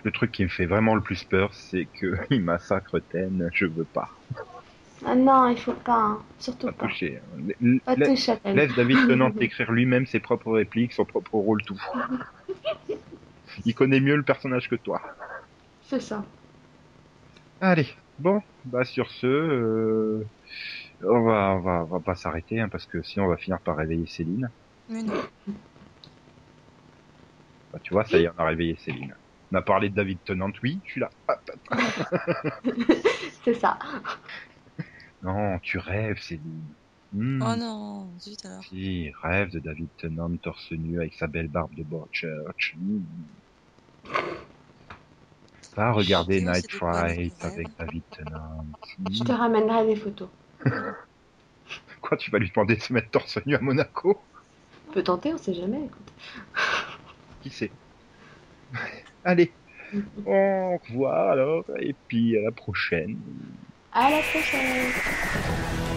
[0.03, 3.49] le truc qui me fait vraiment le plus peur, c'est que il massacre Ten.
[3.53, 4.09] Je veux pas.
[5.05, 5.95] Ah non, il faut pas.
[5.97, 6.24] hein.
[6.39, 6.88] Surtout Pas pas.
[6.88, 7.19] toucher.
[7.61, 8.57] L- Pas la- toucher à Ten.
[8.57, 11.80] Laisse David Tennant écrire lui-même ses propres répliques, son propre rôle, tout.
[13.65, 15.01] Il connaît mieux le personnage que toi.
[15.82, 16.26] C'est ça.
[17.61, 20.30] Allez, bon, bah sur ce, euh,
[21.01, 23.61] on va, on va, on va pas s'arrêter hein, parce que sinon on va finir
[23.63, 24.51] par réveiller Céline.
[24.88, 25.22] Mais non.
[27.74, 29.13] Bah, tu vois, ça y est, on a réveillé Céline.
[29.51, 31.09] On a parlé de David Tennant, oui, je suis là.
[33.43, 33.77] C'est ça.
[35.21, 36.73] Non, tu rêves, Céline.
[37.11, 37.41] Hmm.
[37.41, 38.63] Oh non, zut alors.
[38.63, 42.75] Si, rêve de David Tennant torse nu avec sa belle barbe de Broadchurch.
[42.77, 43.03] Hmm.
[45.75, 48.65] Va regarder Night Fright avec David Tennant.
[49.11, 49.25] Je Hmm.
[49.25, 50.29] te ramènerai des photos.
[52.01, 54.25] Quoi, tu vas lui demander de se mettre torse nu à Monaco?
[54.89, 55.85] On peut tenter, on sait jamais.
[55.85, 56.11] écoute.
[57.41, 57.71] Qui sait?
[59.24, 59.51] Allez,
[60.26, 63.17] au revoir alors, et puis à la prochaine.
[63.93, 65.90] À la prochaine.